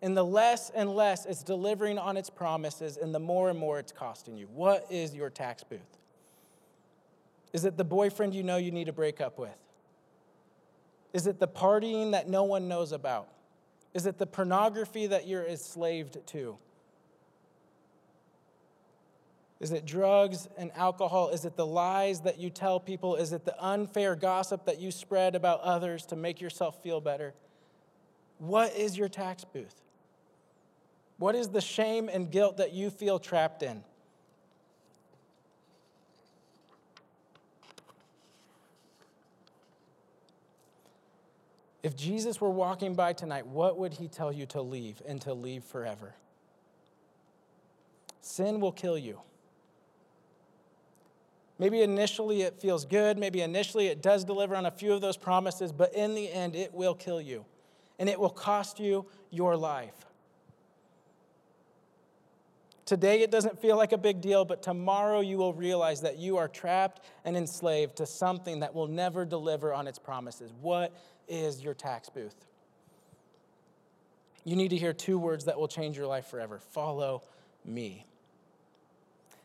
And 0.00 0.16
the 0.16 0.24
less 0.24 0.70
and 0.70 0.94
less 0.94 1.26
it's 1.26 1.42
delivering 1.42 1.98
on 1.98 2.16
its 2.16 2.30
promises, 2.30 2.96
and 2.96 3.14
the 3.14 3.18
more 3.18 3.50
and 3.50 3.58
more 3.58 3.78
it's 3.78 3.92
costing 3.92 4.36
you. 4.36 4.46
What 4.54 4.86
is 4.90 5.14
your 5.14 5.28
tax 5.28 5.64
booth? 5.64 5.80
Is 7.52 7.64
it 7.64 7.76
the 7.76 7.84
boyfriend 7.84 8.34
you 8.34 8.42
know 8.42 8.56
you 8.56 8.70
need 8.70 8.86
to 8.86 8.92
break 8.92 9.20
up 9.20 9.38
with? 9.38 9.56
Is 11.12 11.26
it 11.26 11.40
the 11.40 11.48
partying 11.48 12.12
that 12.12 12.28
no 12.28 12.44
one 12.44 12.68
knows 12.68 12.92
about? 12.92 13.28
Is 13.98 14.06
it 14.06 14.16
the 14.16 14.28
pornography 14.28 15.08
that 15.08 15.26
you're 15.26 15.44
enslaved 15.44 16.24
to? 16.28 16.56
Is 19.58 19.72
it 19.72 19.84
drugs 19.84 20.46
and 20.56 20.70
alcohol? 20.76 21.30
Is 21.30 21.44
it 21.44 21.56
the 21.56 21.66
lies 21.66 22.20
that 22.20 22.38
you 22.38 22.48
tell 22.48 22.78
people? 22.78 23.16
Is 23.16 23.32
it 23.32 23.44
the 23.44 23.60
unfair 23.60 24.14
gossip 24.14 24.66
that 24.66 24.78
you 24.78 24.92
spread 24.92 25.34
about 25.34 25.62
others 25.62 26.06
to 26.06 26.14
make 26.14 26.40
yourself 26.40 26.80
feel 26.80 27.00
better? 27.00 27.34
What 28.38 28.72
is 28.76 28.96
your 28.96 29.08
tax 29.08 29.42
booth? 29.42 29.82
What 31.16 31.34
is 31.34 31.48
the 31.48 31.60
shame 31.60 32.08
and 32.08 32.30
guilt 32.30 32.58
that 32.58 32.72
you 32.72 32.90
feel 32.90 33.18
trapped 33.18 33.64
in? 33.64 33.82
If 41.88 41.96
Jesus 41.96 42.38
were 42.38 42.50
walking 42.50 42.94
by 42.94 43.14
tonight, 43.14 43.46
what 43.46 43.78
would 43.78 43.94
he 43.94 44.08
tell 44.08 44.30
you 44.30 44.44
to 44.48 44.60
leave 44.60 45.00
and 45.06 45.22
to 45.22 45.32
leave 45.32 45.64
forever? 45.64 46.14
Sin 48.20 48.60
will 48.60 48.72
kill 48.72 48.98
you. 48.98 49.22
Maybe 51.58 51.80
initially 51.80 52.42
it 52.42 52.60
feels 52.60 52.84
good. 52.84 53.16
Maybe 53.16 53.40
initially 53.40 53.86
it 53.86 54.02
does 54.02 54.24
deliver 54.24 54.54
on 54.54 54.66
a 54.66 54.70
few 54.70 54.92
of 54.92 55.00
those 55.00 55.16
promises, 55.16 55.72
but 55.72 55.94
in 55.94 56.14
the 56.14 56.30
end, 56.30 56.54
it 56.54 56.74
will 56.74 56.94
kill 56.94 57.22
you 57.22 57.46
and 57.98 58.06
it 58.06 58.20
will 58.20 58.28
cost 58.28 58.78
you 58.78 59.06
your 59.30 59.56
life. 59.56 60.04
Today 62.84 63.22
it 63.22 63.30
doesn't 63.30 63.58
feel 63.58 63.78
like 63.78 63.92
a 63.92 63.98
big 63.98 64.20
deal, 64.20 64.44
but 64.44 64.62
tomorrow 64.62 65.20
you 65.20 65.38
will 65.38 65.54
realize 65.54 66.02
that 66.02 66.18
you 66.18 66.36
are 66.36 66.48
trapped 66.48 67.00
and 67.24 67.34
enslaved 67.34 67.96
to 67.96 68.04
something 68.04 68.60
that 68.60 68.74
will 68.74 68.88
never 68.88 69.24
deliver 69.24 69.72
on 69.72 69.86
its 69.86 69.98
promises. 69.98 70.52
What 70.60 70.94
is 71.28 71.62
your 71.62 71.74
tax 71.74 72.08
booth? 72.08 72.34
You 74.44 74.56
need 74.56 74.68
to 74.68 74.76
hear 74.76 74.92
two 74.92 75.18
words 75.18 75.44
that 75.44 75.58
will 75.58 75.68
change 75.68 75.96
your 75.96 76.06
life 76.06 76.26
forever 76.26 76.58
follow 76.58 77.22
me. 77.64 78.06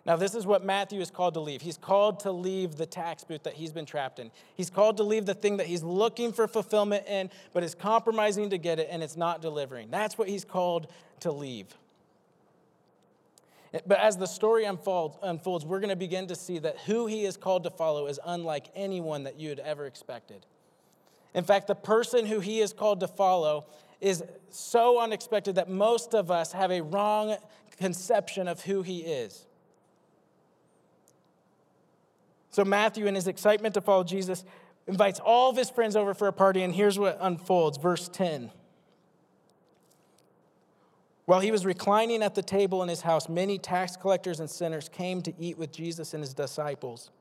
Now, 0.06 0.18
this 0.18 0.36
is 0.36 0.46
what 0.46 0.66
Matthew 0.66 1.00
is 1.00 1.10
called 1.10 1.34
to 1.36 1.40
leave. 1.40 1.62
He's 1.62 1.78
called 1.78 2.20
to 2.22 2.32
leave 2.32 2.76
the 2.76 2.86
tax 2.86 3.24
booth 3.24 3.44
that 3.44 3.54
he's 3.54 3.72
been 3.72 3.86
trapped 3.86 4.20
in. 4.20 4.32
He's 4.56 4.70
called 4.70 4.98
to 4.98 5.04
leave 5.04 5.26
the 5.26 5.34
thing 5.34 5.58
that 5.58 5.68
he's 5.68 5.82
looking 5.82 6.34
for 6.34 6.46
fulfillment 6.46 7.08
in, 7.08 7.30
but 7.54 7.64
is 7.64 7.74
compromising 7.74 8.50
to 8.50 8.58
get 8.58 8.80
it 8.80 8.90
and 8.92 9.02
it's 9.02 9.16
not 9.16 9.42
delivering. 9.42 9.90
That's 9.92 10.18
what 10.18 10.28
he's 10.28 10.44
called 10.44 10.88
to 11.22 11.32
leave. 11.32 11.68
But 13.88 14.00
as 14.00 14.18
the 14.18 14.28
story 14.28 14.66
unfolds, 14.66 15.66
we're 15.66 15.80
going 15.80 15.90
to 15.90 15.96
begin 15.96 16.28
to 16.28 16.36
see 16.36 16.60
that 16.60 16.80
who 16.80 17.08
he 17.08 17.26
is 17.26 17.38
called 17.38 17.64
to 17.64 17.72
follow 17.72 18.08
is 18.08 18.20
unlike 18.26 18.68
anyone 18.76 19.24
that 19.24 19.40
you 19.40 19.50
had 19.50 19.60
ever 19.60 19.86
expected. 19.86 20.46
In 21.34 21.44
fact, 21.44 21.68
the 21.68 21.76
person 21.76 22.26
who 22.26 22.40
he 22.40 22.60
is 22.60 22.74
called 22.74 23.00
to 23.00 23.08
follow 23.08 23.66
is 24.00 24.24
so 24.50 25.00
unexpected 25.00 25.56
that 25.56 25.70
most 25.70 26.14
of 26.14 26.30
us 26.30 26.52
have 26.52 26.72
a 26.72 26.82
wrong 26.82 27.38
conception 27.78 28.48
of 28.48 28.62
who 28.62 28.82
he 28.82 29.00
is. 29.00 29.46
So, 32.52 32.64
Matthew, 32.64 33.08
in 33.08 33.16
his 33.16 33.28
excitement 33.28 33.74
to 33.74 33.82
follow 33.82 34.04
Jesus, 34.04 34.44
invites 34.86 35.20
all 35.20 35.50
of 35.50 35.58
his 35.58 35.70
friends 35.70 35.96
over 35.96 36.14
for 36.14 36.28
a 36.28 36.34
party, 36.34 36.62
and 36.62 36.74
here's 36.76 37.00
what 37.00 37.18
unfolds. 37.20 37.78
Verse 37.78 38.10
10. 38.10 38.52
While 41.26 41.40
he 41.40 41.52
was 41.52 41.66
reclining 41.66 42.22
at 42.22 42.36
the 42.36 42.44
table 42.44 42.84
in 42.84 42.90
his 42.90 43.02
house, 43.02 43.30
many 43.30 43.58
tax 43.58 43.96
collectors 43.96 44.40
and 44.40 44.50
sinners 44.50 44.90
came 44.90 45.22
to 45.22 45.34
eat 45.40 45.58
with 45.58 45.72
Jesus 45.72 46.14
and 46.14 46.22
his 46.22 46.34
disciples. 46.34 47.12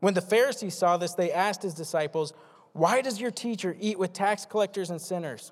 When 0.00 0.14
the 0.14 0.20
Pharisees 0.20 0.76
saw 0.76 0.96
this, 0.96 1.14
they 1.14 1.32
asked 1.32 1.62
his 1.62 1.74
disciples, 1.74 2.32
Why 2.78 3.00
does 3.00 3.20
your 3.20 3.32
teacher 3.32 3.76
eat 3.80 3.98
with 3.98 4.12
tax 4.12 4.46
collectors 4.46 4.90
and 4.90 5.02
sinners? 5.02 5.50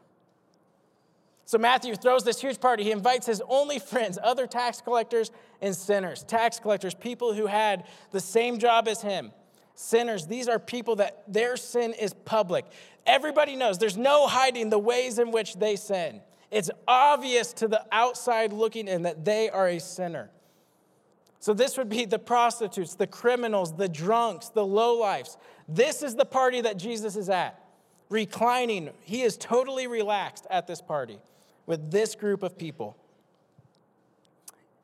So 1.45 1.59
Matthew 1.59 1.97
throws 1.97 2.23
this 2.23 2.41
huge 2.41 2.61
party. 2.61 2.85
He 2.85 2.93
invites 2.93 3.27
his 3.27 3.43
only 3.49 3.81
friends, 3.81 4.17
other 4.23 4.47
tax 4.47 4.81
collectors 4.81 5.33
and 5.61 5.75
sinners, 5.75 6.23
tax 6.23 6.61
collectors, 6.61 6.95
people 6.95 7.35
who 7.35 7.47
had 7.47 7.85
the 8.13 8.21
same 8.21 8.59
job 8.59 8.87
as 8.87 9.03
him. 9.03 9.33
Sinners, 9.75 10.29
these 10.29 10.47
are 10.47 10.61
people 10.61 10.97
that 10.97 11.25
their 11.27 11.57
sin 11.57 11.95
is 11.95 12.15
public. 12.15 12.65
Everybody 13.07 13.57
knows 13.57 13.79
there's 13.79 13.97
no 13.97 14.29
hiding 14.29 14.71
the 14.71 14.79
ways 14.79 15.19
in 15.19 15.33
which 15.33 15.55
they 15.55 15.75
sin. 15.75 16.21
It's 16.53 16.71
obvious 16.87 17.53
to 17.55 17.67
the 17.67 17.85
outside 17.91 18.53
looking 18.53 18.87
in 18.87 19.03
that 19.03 19.25
they 19.25 19.51
are 19.51 19.67
a 19.67 19.81
sinner. 19.81 20.31
So, 21.41 21.55
this 21.55 21.77
would 21.77 21.89
be 21.89 22.05
the 22.05 22.19
prostitutes, 22.19 22.95
the 22.95 23.07
criminals, 23.07 23.77
the 23.77 23.89
drunks, 23.89 24.49
the 24.49 24.65
lowlifes. 24.65 25.37
This 25.69 26.03
is 26.03 26.15
the 26.15 26.25
party 26.25 26.61
that 26.63 26.77
Jesus 26.77 27.17
is 27.17 27.29
at, 27.29 27.61
reclining. 28.09 28.91
He 29.03 29.23
is 29.23 29.37
totally 29.37 29.87
relaxed 29.87 30.47
at 30.51 30.67
this 30.67 30.81
party 30.81 31.19
with 31.67 31.91
this 31.91 32.15
group 32.15 32.43
of 32.43 32.57
people. 32.57 32.97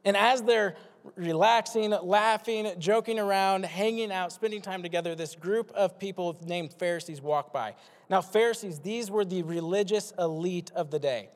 And 0.04 0.16
as 0.16 0.42
they're 0.42 0.76
relaxing, 1.16 1.90
laughing, 1.90 2.72
joking 2.78 3.18
around, 3.18 3.64
hanging 3.64 4.12
out, 4.12 4.32
spending 4.32 4.60
time 4.60 4.82
together, 4.82 5.14
this 5.14 5.34
group 5.34 5.70
of 5.72 5.98
people 5.98 6.36
named 6.44 6.72
Pharisees 6.72 7.20
walk 7.20 7.52
by. 7.52 7.74
Now, 8.08 8.20
Pharisees, 8.20 8.78
these 8.80 9.10
were 9.10 9.24
the 9.24 9.42
religious 9.42 10.12
elite 10.18 10.70
of 10.74 10.90
the 10.90 10.98
day. 10.98 11.28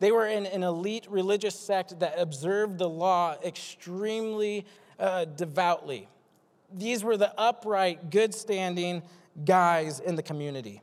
They 0.00 0.12
were 0.12 0.26
in 0.26 0.46
an 0.46 0.62
elite 0.62 1.06
religious 1.10 1.58
sect 1.58 1.98
that 2.00 2.18
observed 2.18 2.78
the 2.78 2.88
law 2.88 3.36
extremely 3.44 4.64
uh, 4.98 5.24
devoutly. 5.24 6.08
These 6.72 7.02
were 7.02 7.16
the 7.16 7.32
upright, 7.38 8.10
good 8.10 8.34
standing 8.34 9.02
guys 9.44 10.00
in 10.00 10.16
the 10.16 10.22
community. 10.22 10.82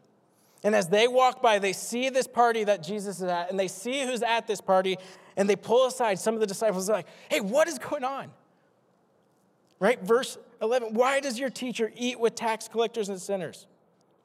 And 0.64 0.74
as 0.76 0.88
they 0.90 1.08
walk 1.08 1.42
by, 1.42 1.60
they 1.60 1.74
see 1.74 2.10
this 2.10 2.28
party 2.28 2.64
that 2.64 2.82
Jesus 2.82 3.18
is 3.18 3.24
at, 3.24 3.52
and 3.52 3.60
they 3.60 3.68
see 3.68 4.04
who's 4.04 4.24
at 4.24 4.48
this 4.48 4.62
party, 4.62 4.98
and 5.38 5.48
they 5.48 5.56
pull 5.56 5.86
aside. 5.86 6.18
Some 6.18 6.34
of 6.34 6.40
the 6.40 6.48
disciples 6.48 6.90
are 6.90 6.94
like, 6.94 7.08
hey, 7.30 7.40
what 7.40 7.68
is 7.68 7.78
going 7.78 8.04
on? 8.04 8.32
Right? 9.80 10.02
Verse 10.02 10.38
11 10.62 10.94
Why 10.94 11.20
does 11.20 11.38
your 11.38 11.50
teacher 11.50 11.92
eat 11.96 12.20
with 12.20 12.36
tax 12.36 12.68
collectors 12.68 13.10
and 13.10 13.22
sinners? 13.22 13.68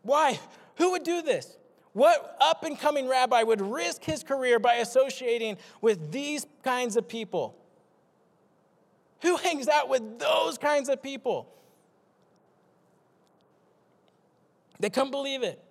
Why? 0.03 0.41
Who 0.77 0.93
would 0.93 1.03
do 1.03 1.21
this? 1.21 1.59
What 1.93 2.37
up 2.41 2.63
and 2.65 2.79
coming 2.79 3.09
rabbi 3.09 3.43
would 3.43 3.61
risk 3.61 4.05
his 4.05 4.23
career 4.23 4.59
by 4.59 4.75
associating 4.75 5.57
with 5.81 6.13
these 6.13 6.47
kinds 6.63 6.97
of 6.97 7.09
people? 7.09 7.57
Who 9.23 9.37
hangs 9.37 9.69
out 9.69 9.89
with 9.89 10.19
those 10.19 10.57
kinds 10.57 10.89
of 10.89 11.03
people? 11.03 11.53
They 14.79 14.89
couldn't 14.89 15.11
believe 15.11 15.43
it. 15.43 15.63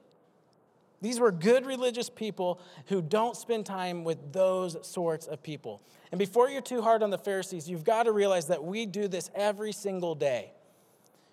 These 1.02 1.20
were 1.20 1.32
good 1.32 1.66
religious 1.66 2.10
people 2.10 2.60
who 2.88 3.02
don't 3.02 3.36
spend 3.36 3.66
time 3.66 4.04
with 4.04 4.34
those 4.34 4.78
sorts 4.86 5.28
of 5.28 5.42
people. 5.42 5.82
And 6.12 6.20
before 6.20 6.50
you're 6.50 6.62
too 6.62 6.82
hard 6.82 7.02
on 7.02 7.10
the 7.10 7.18
Pharisees, 7.18 7.70
you've 7.70 7.86
got 7.86 8.04
to 8.04 8.12
realize 8.12 8.48
that 8.48 8.64
we 8.64 8.86
do 8.86 9.08
this 9.08 9.32
every 9.34 9.72
single 9.72 10.14
day. 10.14 10.52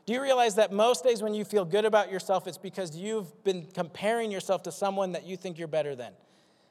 Do 0.07 0.13
you 0.13 0.23
realize 0.23 0.55
that 0.55 0.73
most 0.73 1.03
days 1.03 1.21
when 1.21 1.35
you 1.35 1.45
feel 1.45 1.65
good 1.65 1.85
about 1.85 2.13
yourself, 2.13 2.47
it's 2.47 2.59
because 2.59 2.97
you've 2.97 3.43
been 3.43 3.67
comparing 3.75 4.31
yourself 4.31 4.63
to 4.63 4.73
someone 4.73 5.13
that 5.13 5.27
you 5.27 5.37
think 5.37 5.59
you're 5.59 5.67
better 5.67 5.97
than? 5.97 6.13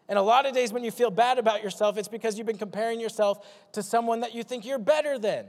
And 0.08 0.18
a 0.18 0.22
lot 0.22 0.46
of 0.46 0.54
days 0.54 0.72
when 0.72 0.84
you 0.84 0.92
feel 0.92 1.12
bad 1.12 1.38
about 1.38 1.62
yourself, 1.62 1.98
it's 1.98 2.08
because 2.08 2.38
you've 2.38 2.48
been 2.48 2.58
comparing 2.58 3.00
yourself 3.00 3.46
to 3.74 3.84
someone 3.84 4.22
that 4.22 4.34
you 4.34 4.44
think 4.44 4.66
you're 4.66 4.80
better 4.80 5.20
than. 5.20 5.48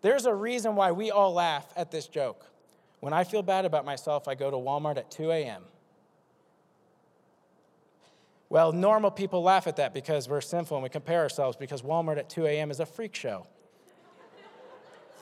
There's 0.00 0.24
a 0.24 0.34
reason 0.34 0.74
why 0.74 0.92
we 0.92 1.10
all 1.10 1.34
laugh 1.34 1.66
at 1.76 1.90
this 1.90 2.06
joke. 2.06 2.46
When 3.00 3.12
I 3.12 3.24
feel 3.24 3.42
bad 3.42 3.64
about 3.64 3.84
myself, 3.84 4.26
I 4.26 4.34
go 4.34 4.50
to 4.50 4.56
Walmart 4.56 4.96
at 4.96 5.10
2 5.10 5.30
a.m. 5.30 5.62
Well, 8.48 8.72
normal 8.72 9.10
people 9.10 9.42
laugh 9.42 9.66
at 9.66 9.76
that 9.76 9.92
because 9.92 10.28
we're 10.28 10.40
sinful 10.40 10.76
and 10.76 10.82
we 10.84 10.88
compare 10.88 11.20
ourselves 11.20 11.56
because 11.56 11.82
Walmart 11.82 12.18
at 12.18 12.30
2 12.30 12.46
a.m. 12.46 12.70
is 12.70 12.80
a 12.80 12.86
freak 12.86 13.14
show. 13.14 13.46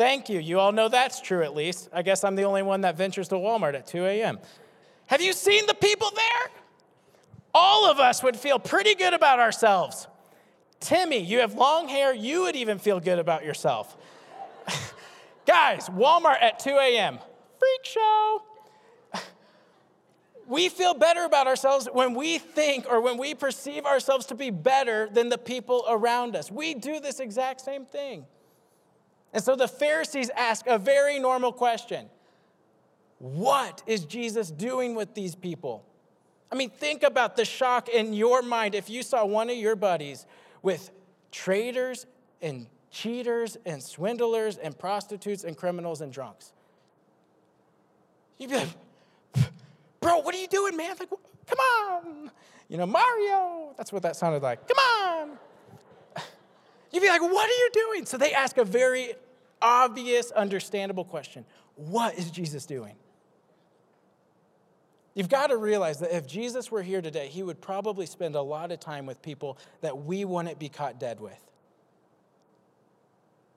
Thank 0.01 0.31
you. 0.31 0.41
You 0.41 0.59
all 0.59 0.73
know 0.73 0.89
that's 0.89 1.21
true 1.21 1.43
at 1.43 1.55
least. 1.55 1.91
I 1.93 2.01
guess 2.01 2.25
I'm 2.25 2.35
the 2.35 2.45
only 2.45 2.63
one 2.63 2.81
that 2.81 2.97
ventures 2.97 3.29
to 3.29 3.35
Walmart 3.35 3.75
at 3.75 3.87
2 3.87 4.07
a.m. 4.07 4.39
Have 5.09 5.21
you 5.21 5.35
seen 5.35 5.67
the 5.67 5.75
people 5.75 6.11
there? 6.17 6.51
All 7.53 7.85
of 7.85 7.99
us 8.01 8.23
would 8.23 8.35
feel 8.35 8.59
pretty 8.59 8.95
good 8.95 9.13
about 9.13 9.41
ourselves. 9.41 10.09
Timmy, 10.81 11.19
you 11.19 11.41
have 11.41 11.53
long 11.53 11.87
hair, 11.87 12.15
you 12.15 12.45
would 12.45 12.57
even 12.57 12.79
feel 12.79 12.99
good 12.99 13.19
about 13.19 13.45
yourself. 13.45 13.95
Guys, 15.47 15.91
Walmart 15.91 16.41
at 16.41 16.61
2 16.61 16.71
a.m. 16.71 17.19
Freak 17.59 17.85
show. 17.85 18.43
we 20.47 20.71
feel 20.71 20.95
better 20.95 21.27
about 21.27 21.47
ourselves 21.47 21.91
when 21.93 22.15
we 22.15 22.39
think 22.39 22.87
or 22.89 23.03
when 23.03 23.19
we 23.19 23.35
perceive 23.35 23.85
ourselves 23.85 24.25
to 24.25 24.35
be 24.35 24.49
better 24.49 25.11
than 25.13 25.29
the 25.29 25.37
people 25.37 25.85
around 25.91 26.37
us. 26.37 26.51
We 26.51 26.73
do 26.73 27.01
this 27.01 27.21
exact 27.21 27.61
same 27.61 27.85
thing. 27.85 28.25
And 29.33 29.43
so 29.43 29.55
the 29.55 29.69
Pharisees 29.69 30.31
ask 30.37 30.67
a 30.67 30.79
very 30.79 31.19
normal 31.19 31.53
question 31.53 32.09
What 33.19 33.83
is 33.87 34.05
Jesus 34.05 34.51
doing 34.51 34.95
with 34.95 35.15
these 35.15 35.35
people? 35.35 35.85
I 36.53 36.57
mean, 36.57 36.71
think 36.71 37.05
about 37.05 37.37
the 37.37 37.45
shock 37.45 37.89
in 37.89 38.13
your 38.13 38.43
mind 38.43 38.75
if 38.75 38.91
you 38.91 39.03
saw 39.03 39.25
one 39.25 39.51
of 39.51 39.57
your 39.57 39.77
buddies 39.77 40.27
with 40.63 40.91
traitors 41.31 42.07
and 42.43 42.67
cheaters 42.91 43.57
and 43.65 43.81
swindlers 43.81 44.59
and 44.59 44.77
prostitutes 44.77 45.45
and 45.45 45.57
criminals 45.57 46.01
and 46.01 46.13
drunks. 46.13 46.53
You'd 48.39 48.51
be 48.51 48.57
like, 48.57 48.69
bro, 50.01 50.19
what 50.19 50.35
are 50.35 50.39
you 50.39 50.49
doing, 50.49 50.77
man? 50.77 50.97
Like, 50.99 51.11
come 51.47 51.59
on. 51.59 52.31
You 52.69 52.79
know, 52.79 52.87
Mario. 52.87 53.75
That's 53.77 53.93
what 53.93 54.03
that 54.03 54.17
sounded 54.17 54.43
like. 54.43 54.67
Come 54.67 54.79
on. 54.79 55.39
You'd 56.91 57.01
be 57.01 57.09
like, 57.09 57.23
what 57.23 57.49
are 57.49 57.53
you 57.53 57.71
doing? 57.73 58.07
So 58.07 58.19
they 58.19 58.33
ask 58.33 58.57
a 58.59 58.65
very 58.65 59.15
obvious, 59.63 60.31
understandable 60.31 61.05
question 61.05 61.45
What 61.77 62.19
is 62.19 62.31
Jesus 62.31 62.67
doing? 62.67 62.95
You've 65.15 65.29
got 65.29 65.49
to 65.49 65.57
realize 65.57 65.99
that 66.01 66.15
if 66.17 66.27
Jesus 66.27 66.71
were 66.71 66.83
here 66.83 67.03
today, 67.03 67.27
he 67.27 67.43
would 67.43 67.61
probably 67.61 68.07
spend 68.07 68.37
a 68.37 68.41
lot 68.41 68.71
of 68.71 68.79
time 68.79 69.07
with 69.07 69.21
people 69.23 69.59
that 69.81 70.05
we 70.05 70.25
wouldn't 70.25 70.59
be 70.59 70.69
caught 70.69 71.01
dead 71.01 71.21
with. 71.21 71.39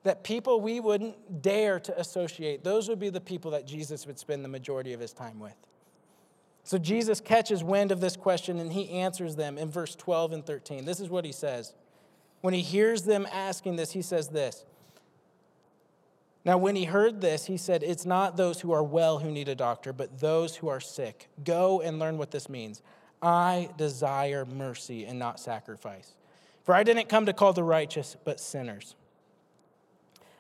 That 0.02 0.24
people 0.24 0.62
we 0.62 0.80
wouldn't 0.80 1.42
dare 1.42 1.80
to 1.80 1.98
associate, 1.98 2.64
those 2.64 2.90
would 2.90 3.00
be 3.00 3.10
the 3.10 3.22
people 3.22 3.52
that 3.52 3.68
Jesus 3.68 4.08
would 4.08 4.18
spend 4.18 4.44
the 4.44 4.50
majority 4.50 4.94
of 4.94 5.00
his 5.00 5.14
time 5.14 5.40
with. 5.40 5.56
So 6.64 6.78
Jesus 6.78 7.22
catches 7.22 7.64
wind 7.64 7.92
of 7.92 8.02
this 8.02 8.16
question 8.16 8.60
and 8.60 8.74
he 8.74 8.90
answers 8.90 9.36
them 9.36 9.58
in 9.58 9.70
verse 9.70 9.96
12 9.96 10.34
and 10.34 10.46
13. 10.46 10.86
This 10.86 11.00
is 11.00 11.10
what 11.10 11.24
he 11.24 11.32
says. 11.32 11.74
When 12.44 12.54
he 12.54 12.62
hears 12.62 13.04
them 13.04 13.26
asking 13.32 13.78
this, 13.78 13.94
he 13.94 14.02
says 14.02 14.28
this 14.28 14.66
Now, 16.44 16.58
when 16.58 16.76
he 16.76 16.84
heard 16.84 17.22
this, 17.22 17.46
he 17.46 17.56
said, 17.56 17.84
It's 17.84 18.06
not 18.06 18.36
those 18.36 18.60
who 18.60 18.74
are 18.74 18.84
well 18.84 19.20
who 19.20 19.32
need 19.32 19.48
a 19.48 19.56
doctor, 19.56 19.94
but 19.94 20.20
those 20.20 20.58
who 20.58 20.68
are 20.68 20.82
sick. 20.82 21.30
Go 21.46 21.80
and 21.80 22.00
learn 22.00 22.18
what 22.18 22.32
this 22.32 22.50
means. 22.50 22.82
I 23.22 23.70
desire 23.78 24.44
mercy 24.46 25.06
and 25.06 25.18
not 25.18 25.40
sacrifice. 25.40 26.16
For 26.66 26.76
I 26.76 26.84
didn't 26.84 27.08
come 27.08 27.28
to 27.28 27.34
call 27.34 27.54
the 27.54 27.64
righteous, 27.64 28.18
but 28.26 28.42
sinners. 28.42 28.96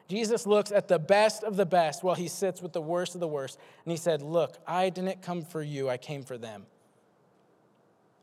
Jesus 0.09 0.45
looks 0.45 0.73
at 0.73 0.89
the 0.89 0.99
best 0.99 1.45
of 1.45 1.55
the 1.55 1.65
best 1.65 2.03
while 2.03 2.15
he 2.15 2.27
sits 2.27 2.61
with 2.61 2.73
the 2.73 2.81
worst 2.81 3.15
of 3.15 3.21
the 3.21 3.29
worst. 3.29 3.57
And 3.85 3.91
he 3.91 3.97
said, 3.97 4.21
Look, 4.21 4.57
I 4.67 4.89
didn't 4.89 5.21
come 5.21 5.43
for 5.43 5.63
you, 5.63 5.89
I 5.89 5.95
came 5.95 6.23
for 6.23 6.37
them. 6.37 6.65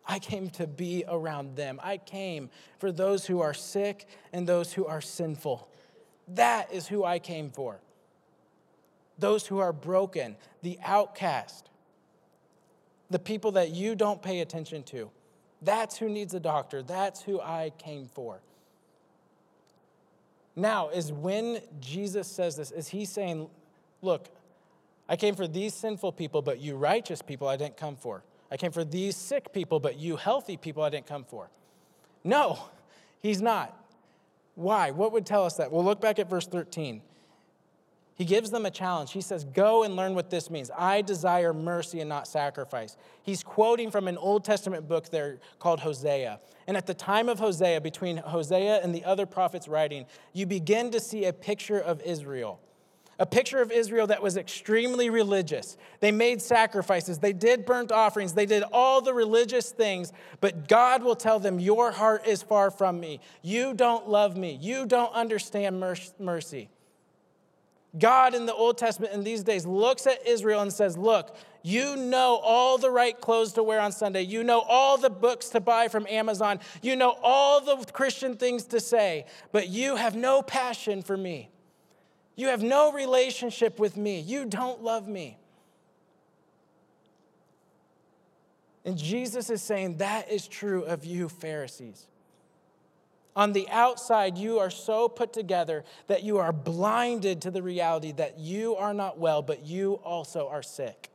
I 0.06 0.18
came 0.18 0.50
to 0.50 0.66
be 0.66 1.04
around 1.06 1.56
them. 1.56 1.80
I 1.82 1.98
came 1.98 2.50
for 2.78 2.90
those 2.90 3.26
who 3.26 3.40
are 3.40 3.54
sick 3.54 4.06
and 4.32 4.46
those 4.46 4.72
who 4.72 4.86
are 4.86 5.00
sinful. 5.00 5.68
That 6.28 6.72
is 6.72 6.86
who 6.86 7.04
I 7.04 7.18
came 7.18 7.50
for. 7.50 7.80
Those 9.18 9.46
who 9.46 9.58
are 9.58 9.72
broken, 9.72 10.36
the 10.62 10.78
outcast, 10.84 11.68
the 13.10 13.18
people 13.18 13.52
that 13.52 13.70
you 13.70 13.94
don't 13.94 14.22
pay 14.22 14.40
attention 14.40 14.82
to. 14.84 15.10
That's 15.62 15.98
who 15.98 16.08
needs 16.08 16.32
a 16.32 16.40
doctor. 16.40 16.82
That's 16.82 17.22
who 17.22 17.40
I 17.40 17.72
came 17.76 18.08
for. 18.14 18.40
Now, 20.56 20.88
is 20.88 21.12
when 21.12 21.60
Jesus 21.80 22.26
says 22.26 22.56
this, 22.56 22.70
is 22.70 22.88
he 22.88 23.04
saying, 23.04 23.48
Look, 24.02 24.28
I 25.08 25.16
came 25.16 25.34
for 25.34 25.46
these 25.46 25.74
sinful 25.74 26.12
people, 26.12 26.40
but 26.40 26.60
you 26.60 26.76
righteous 26.76 27.20
people 27.20 27.48
I 27.48 27.56
didn't 27.56 27.76
come 27.76 27.96
for? 27.96 28.22
I 28.50 28.56
came 28.56 28.72
for 28.72 28.84
these 28.84 29.16
sick 29.16 29.52
people, 29.52 29.80
but 29.80 29.98
you 29.98 30.16
healthy 30.16 30.56
people 30.56 30.82
I 30.82 30.90
didn't 30.90 31.06
come 31.06 31.24
for. 31.24 31.50
No, 32.24 32.58
he's 33.20 33.40
not. 33.40 33.76
Why? 34.54 34.90
What 34.90 35.12
would 35.12 35.24
tell 35.24 35.44
us 35.44 35.56
that? 35.56 35.70
Well, 35.70 35.84
look 35.84 36.00
back 36.00 36.18
at 36.18 36.28
verse 36.28 36.46
13. 36.46 37.02
He 38.20 38.26
gives 38.26 38.50
them 38.50 38.66
a 38.66 38.70
challenge. 38.70 39.12
He 39.12 39.22
says, 39.22 39.44
Go 39.44 39.82
and 39.82 39.96
learn 39.96 40.14
what 40.14 40.28
this 40.28 40.50
means. 40.50 40.70
I 40.76 41.00
desire 41.00 41.54
mercy 41.54 42.00
and 42.00 42.08
not 42.08 42.28
sacrifice. 42.28 42.98
He's 43.22 43.42
quoting 43.42 43.90
from 43.90 44.08
an 44.08 44.18
Old 44.18 44.44
Testament 44.44 44.86
book 44.86 45.08
there 45.08 45.38
called 45.58 45.80
Hosea. 45.80 46.38
And 46.66 46.76
at 46.76 46.86
the 46.86 46.92
time 46.92 47.30
of 47.30 47.38
Hosea, 47.38 47.80
between 47.80 48.18
Hosea 48.18 48.80
and 48.82 48.94
the 48.94 49.04
other 49.06 49.24
prophets 49.24 49.68
writing, 49.68 50.04
you 50.34 50.44
begin 50.44 50.90
to 50.90 51.00
see 51.00 51.24
a 51.24 51.32
picture 51.32 51.80
of 51.80 52.02
Israel 52.02 52.60
a 53.20 53.26
picture 53.26 53.60
of 53.60 53.70
Israel 53.70 54.06
that 54.06 54.22
was 54.22 54.38
extremely 54.38 55.10
religious. 55.10 55.76
They 56.00 56.10
made 56.10 56.40
sacrifices, 56.40 57.18
they 57.18 57.34
did 57.34 57.66
burnt 57.66 57.92
offerings, 57.92 58.32
they 58.32 58.46
did 58.46 58.64
all 58.72 59.02
the 59.02 59.12
religious 59.12 59.70
things, 59.70 60.12
but 60.40 60.66
God 60.66 61.04
will 61.04 61.14
tell 61.14 61.38
them, 61.38 61.60
Your 61.60 61.92
heart 61.92 62.26
is 62.26 62.42
far 62.42 62.70
from 62.70 62.98
me. 62.98 63.20
You 63.42 63.74
don't 63.74 64.08
love 64.08 64.36
me. 64.36 64.58
You 64.60 64.86
don't 64.86 65.12
understand 65.12 65.78
mercy. 66.18 66.70
God 67.98 68.34
in 68.34 68.46
the 68.46 68.54
Old 68.54 68.78
Testament 68.78 69.12
in 69.12 69.22
these 69.22 69.42
days 69.42 69.66
looks 69.66 70.06
at 70.06 70.26
Israel 70.26 70.62
and 70.62 70.72
says, 70.72 70.96
Look, 70.96 71.36
you 71.62 71.96
know 71.96 72.40
all 72.42 72.78
the 72.78 72.90
right 72.90 73.20
clothes 73.20 73.52
to 73.54 73.62
wear 73.62 73.80
on 73.80 73.92
Sunday. 73.92 74.22
You 74.22 74.42
know 74.44 74.60
all 74.60 74.96
the 74.96 75.10
books 75.10 75.50
to 75.50 75.60
buy 75.60 75.88
from 75.88 76.06
Amazon. 76.06 76.58
You 76.80 76.96
know 76.96 77.18
all 77.22 77.60
the 77.60 77.84
Christian 77.92 78.36
things 78.36 78.64
to 78.66 78.80
say, 78.80 79.26
but 79.52 79.68
you 79.68 79.96
have 79.96 80.16
no 80.16 80.40
passion 80.40 81.02
for 81.02 81.18
me. 81.18 81.50
You 82.40 82.46
have 82.46 82.62
no 82.62 82.90
relationship 82.90 83.78
with 83.78 83.98
me. 83.98 84.18
You 84.18 84.46
don't 84.46 84.82
love 84.82 85.06
me. 85.06 85.36
And 88.82 88.96
Jesus 88.96 89.50
is 89.50 89.60
saying 89.60 89.98
that 89.98 90.30
is 90.32 90.48
true 90.48 90.82
of 90.84 91.04
you, 91.04 91.28
Pharisees. 91.28 92.06
On 93.36 93.52
the 93.52 93.68
outside, 93.68 94.38
you 94.38 94.58
are 94.58 94.70
so 94.70 95.06
put 95.06 95.34
together 95.34 95.84
that 96.06 96.22
you 96.22 96.38
are 96.38 96.50
blinded 96.50 97.42
to 97.42 97.50
the 97.50 97.62
reality 97.62 98.12
that 98.12 98.38
you 98.38 98.74
are 98.74 98.94
not 98.94 99.18
well, 99.18 99.42
but 99.42 99.66
you 99.66 100.00
also 100.02 100.48
are 100.48 100.62
sick. 100.62 101.10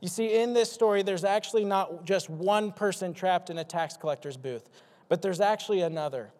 You 0.00 0.08
see, 0.08 0.40
in 0.40 0.54
this 0.54 0.72
story, 0.72 1.02
there's 1.02 1.24
actually 1.24 1.66
not 1.66 2.06
just 2.06 2.30
one 2.30 2.72
person 2.72 3.12
trapped 3.12 3.50
in 3.50 3.58
a 3.58 3.64
tax 3.64 3.98
collector's 3.98 4.38
booth, 4.38 4.70
but 5.10 5.20
there's 5.20 5.42
actually 5.42 5.82
another. 5.82 6.30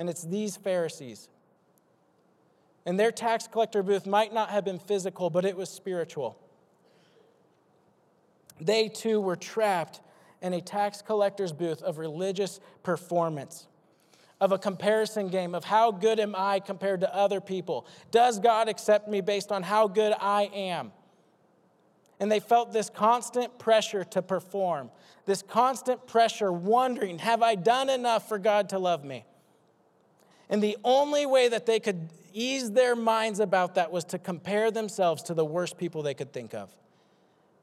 And 0.00 0.10
it's 0.10 0.24
these 0.24 0.56
Pharisees. 0.56 1.28
And 2.88 2.98
their 2.98 3.12
tax 3.12 3.46
collector 3.46 3.82
booth 3.82 4.06
might 4.06 4.32
not 4.32 4.48
have 4.48 4.64
been 4.64 4.78
physical, 4.78 5.28
but 5.28 5.44
it 5.44 5.54
was 5.54 5.68
spiritual. 5.68 6.38
They 8.62 8.88
too 8.88 9.20
were 9.20 9.36
trapped 9.36 10.00
in 10.40 10.54
a 10.54 10.62
tax 10.62 11.02
collector's 11.02 11.52
booth 11.52 11.82
of 11.82 11.98
religious 11.98 12.60
performance, 12.82 13.66
of 14.40 14.52
a 14.52 14.58
comparison 14.58 15.28
game 15.28 15.54
of 15.54 15.64
how 15.64 15.90
good 15.90 16.18
am 16.18 16.34
I 16.34 16.60
compared 16.60 17.02
to 17.02 17.14
other 17.14 17.42
people? 17.42 17.86
Does 18.10 18.38
God 18.38 18.70
accept 18.70 19.06
me 19.06 19.20
based 19.20 19.52
on 19.52 19.62
how 19.62 19.86
good 19.86 20.14
I 20.18 20.44
am? 20.44 20.92
And 22.18 22.32
they 22.32 22.40
felt 22.40 22.72
this 22.72 22.88
constant 22.88 23.58
pressure 23.58 24.02
to 24.04 24.22
perform, 24.22 24.90
this 25.26 25.42
constant 25.42 26.06
pressure 26.06 26.50
wondering, 26.50 27.18
have 27.18 27.42
I 27.42 27.54
done 27.54 27.90
enough 27.90 28.26
for 28.26 28.38
God 28.38 28.70
to 28.70 28.78
love 28.78 29.04
me? 29.04 29.26
And 30.50 30.62
the 30.62 30.76
only 30.84 31.26
way 31.26 31.48
that 31.48 31.66
they 31.66 31.80
could 31.80 32.08
ease 32.32 32.70
their 32.72 32.96
minds 32.96 33.40
about 33.40 33.74
that 33.74 33.90
was 33.92 34.04
to 34.06 34.18
compare 34.18 34.70
themselves 34.70 35.22
to 35.24 35.34
the 35.34 35.44
worst 35.44 35.76
people 35.76 36.02
they 36.02 36.14
could 36.14 36.32
think 36.32 36.54
of. 36.54 36.74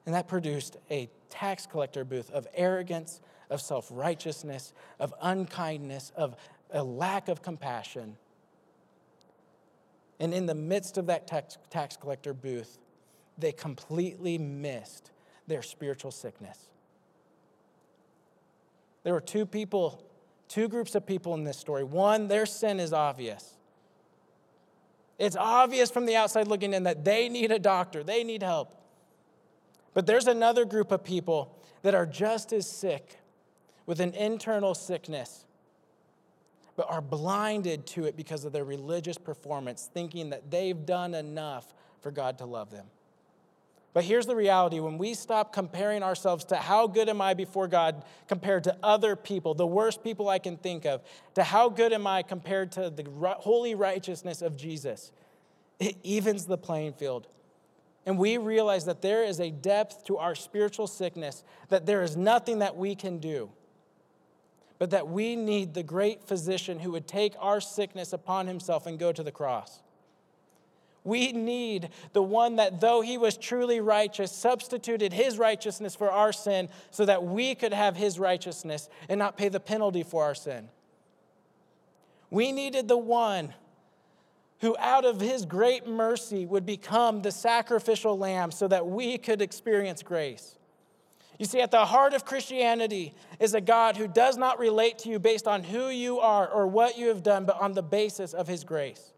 And 0.06 0.13
that 0.13 0.28
produced 0.28 0.78
a 0.91 1.10
tax 1.30 1.65
collector 1.65 2.06
booth 2.06 2.30
of 2.32 2.48
arrogance, 2.54 3.21
of 3.50 3.62
self 3.62 3.88
righteousness, 3.91 4.74
of 5.00 5.13
unkindness, 5.21 6.12
of 6.15 6.36
a 6.71 6.84
lack 6.84 7.28
of 7.28 7.41
compassion. 7.41 8.17
And 10.19 10.34
in 10.34 10.45
the 10.45 10.56
midst 10.56 10.98
of 10.98 11.08
that 11.08 11.28
tax, 11.28 11.58
tax 11.69 11.98
collector 11.98 12.34
booth, 12.34 12.78
they 13.38 13.52
completely 13.52 14.38
missed 14.38 15.12
their 15.48 15.62
spiritual 15.62 16.12
sickness. 16.12 16.69
There 19.04 19.13
were 19.13 19.21
two 19.21 19.45
people, 19.45 20.04
two 20.47 20.67
groups 20.67 20.95
of 20.95 21.05
people 21.05 21.34
in 21.34 21.43
this 21.43 21.58
story. 21.58 21.84
One, 21.84 22.27
their 22.27 22.45
sin 22.45 22.79
is 22.79 22.93
obvious. 22.93 23.55
It's 25.17 25.36
obvious 25.36 25.89
from 25.91 26.05
the 26.05 26.15
outside 26.15 26.47
looking 26.47 26.73
in 26.73 26.84
that 26.84 27.05
they 27.05 27.29
need 27.29 27.51
a 27.51 27.60
doctor, 27.60 28.03
they 28.03 28.23
need 28.23 28.43
help. 28.43 28.81
But 29.93 30.05
there's 30.05 30.27
another 30.27 30.65
group 30.65 30.91
of 30.91 31.03
people 31.03 31.58
that 31.84 31.95
are 31.95 32.05
just 32.05 32.51
as 32.51 32.69
sick 32.69 33.19
with 33.86 33.99
an 34.01 34.13
internal 34.13 34.73
sickness, 34.73 35.45
but 36.75 36.89
are 36.89 37.01
blinded 37.01 37.86
to 37.88 38.05
it 38.05 38.17
because 38.17 38.43
of 38.43 38.51
their 38.51 38.65
religious 38.65 39.17
performance, 39.17 39.89
thinking 39.93 40.31
that 40.31 40.51
they've 40.51 40.86
done 40.86 41.13
enough 41.13 41.73
for 42.01 42.12
God 42.12 42.38
to 42.39 42.45
love 42.45 42.71
them. 42.71 42.88
But 43.95 44.03
here's 44.03 44.25
the 44.25 44.36
reality 44.36 44.81
when 44.81 44.97
we 44.97 45.13
stop 45.13 45.53
comparing 45.53 46.03
ourselves 46.03 46.43
to 46.45 46.58
how 46.58 46.86
good 46.86 47.08
am 47.08 47.21
I 47.21 47.34
before 47.34 47.69
God 47.69 48.03
compared 48.27 48.65
to 48.65 48.75
other 48.84 49.15
people, 49.15 49.53
the 49.53 49.65
worst 49.65 50.03
people 50.03 50.27
I 50.27 50.38
can 50.38 50.58
think 50.58 50.86
of, 50.86 51.01
to 51.36 51.45
how 51.45 51.69
good 51.69 51.93
am 51.93 52.05
I 52.05 52.21
compared 52.21 52.73
to 52.73 52.89
the 52.89 53.05
holy 53.39 53.73
righteousness 53.73 54.41
of 54.41 54.58
Jesus, 54.58 55.13
it 55.79 55.95
evens 56.03 56.45
the 56.45 56.58
playing 56.58 56.91
field. 56.91 57.27
And 58.05 58.17
we 58.19 58.38
realize 58.38 58.84
that 58.84 59.01
there 59.01 59.23
is 59.23 59.39
a 59.39 59.49
depth 59.49 60.03
to 60.08 60.17
our 60.17 60.36
spiritual 60.36 60.88
sickness, 60.88 61.45
that 61.69 61.86
there 61.86 62.03
is 62.03 62.17
nothing 62.17 62.60
that 62.60 62.75
we 62.75 62.95
can 62.95 63.19
do, 63.19 63.49
but 64.77 64.89
that 64.89 65.08
we 65.08 65.38
need 65.38 65.73
the 65.73 65.84
great 65.84 66.21
physician 66.21 66.79
who 66.79 66.91
would 66.91 67.08
take 67.08 67.34
our 67.39 67.62
sickness 67.62 68.12
upon 68.12 68.47
himself 68.47 68.88
and 68.88 68.99
go 68.99 69.13
to 69.13 69.23
the 69.23 69.31
cross. 69.31 69.81
We 71.06 71.32
need 71.32 71.89
the 72.13 72.24
one 72.24 72.56
that, 72.56 72.82
though 72.82 73.02
he 73.02 73.18
was 73.20 73.38
truly 73.38 73.80
righteous, 73.80 74.32
substituted 74.32 75.13
his 75.13 75.38
righteousness 75.38 75.96
for 75.96 76.12
our 76.12 76.34
sin 76.34 76.68
so 76.89 77.06
that 77.06 77.24
we 77.24 77.54
could 77.54 77.74
have 77.74 77.96
his 77.96 78.18
righteousness 78.20 78.89
and 79.08 79.20
not 79.20 79.38
pay 79.38 79.48
the 79.48 79.60
penalty 79.60 80.02
for 80.02 80.24
our 80.24 80.34
sin. 80.34 80.68
We 82.32 82.52
needed 82.52 82.88
the 82.88 82.98
one 82.98 83.54
who, 84.62 84.76
out 84.80 85.06
of 85.06 85.22
his 85.22 85.46
great 85.46 85.88
mercy, 85.88 86.48
would 86.48 86.65
become 86.65 87.22
the 87.22 87.32
sacrificial 87.32 88.18
lamb 88.18 88.50
so 88.50 88.68
that 88.68 88.88
we 88.88 89.20
could 89.20 89.44
experience 89.44 90.02
grace. 90.02 90.58
You 91.38 91.46
see, 91.46 91.62
at 91.62 91.70
the 91.70 91.86
heart 91.86 92.15
of 92.15 92.26
Christianity 92.26 93.13
is 93.39 93.54
a 93.54 93.62
God 93.62 93.96
who 93.96 94.08
does 94.08 94.38
not 94.38 94.58
relate 94.58 94.98
to 95.00 95.10
you 95.10 95.20
based 95.20 95.48
on 95.48 95.63
who 95.63 95.89
you 95.89 96.20
are 96.20 96.48
or 96.48 96.65
what 96.65 96.98
you 96.98 97.10
have 97.10 97.22
done, 97.22 97.46
but 97.46 97.62
on 97.62 97.74
the 97.74 97.84
basis 97.84 98.34
of 98.34 98.48
his 98.48 98.63
grace. 98.63 99.12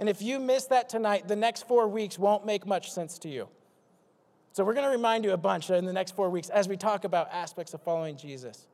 And 0.00 0.08
if 0.08 0.22
you 0.22 0.40
miss 0.40 0.64
that 0.64 0.88
tonight, 0.88 1.28
the 1.28 1.36
next 1.36 1.68
four 1.68 1.86
weeks 1.86 2.18
won't 2.18 2.46
make 2.46 2.66
much 2.66 2.90
sense 2.90 3.18
to 3.18 3.28
you. 3.28 3.48
So 4.52 4.64
we're 4.64 4.72
going 4.72 4.86
to 4.86 4.90
remind 4.90 5.24
you 5.24 5.32
a 5.32 5.36
bunch 5.36 5.68
in 5.68 5.84
the 5.84 5.92
next 5.92 6.16
four 6.16 6.30
weeks 6.30 6.48
as 6.48 6.68
we 6.68 6.78
talk 6.78 7.04
about 7.04 7.30
aspects 7.30 7.74
of 7.74 7.82
following 7.82 8.16
Jesus. 8.16 8.66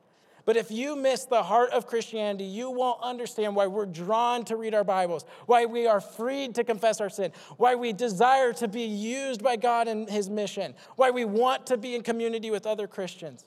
But 0.45 0.55
if 0.55 0.71
you 0.71 0.95
miss 0.95 1.25
the 1.25 1.43
heart 1.43 1.71
of 1.71 1.85
Christianity, 1.85 2.45
you 2.45 2.71
won't 2.71 3.01
understand 3.01 3.57
why 3.57 3.67
we're 3.67 3.85
drawn 3.85 4.45
to 4.45 4.55
read 4.55 4.73
our 4.73 4.85
Bibles, 4.85 5.25
why 5.45 5.65
we 5.65 5.85
are 5.85 5.99
freed 5.99 6.55
to 6.55 6.63
confess 6.63 7.01
our 7.01 7.09
sin, 7.09 7.33
why 7.57 7.75
we 7.75 7.91
desire 7.91 8.53
to 8.53 8.69
be 8.69 8.83
used 8.83 9.43
by 9.43 9.57
God 9.57 9.89
in 9.89 10.07
His 10.07 10.29
mission, 10.29 10.73
why 10.95 11.11
we 11.11 11.25
want 11.25 11.67
to 11.67 11.75
be 11.75 11.93
in 11.93 12.03
community 12.03 12.49
with 12.49 12.65
other 12.65 12.87
Christians. 12.87 13.43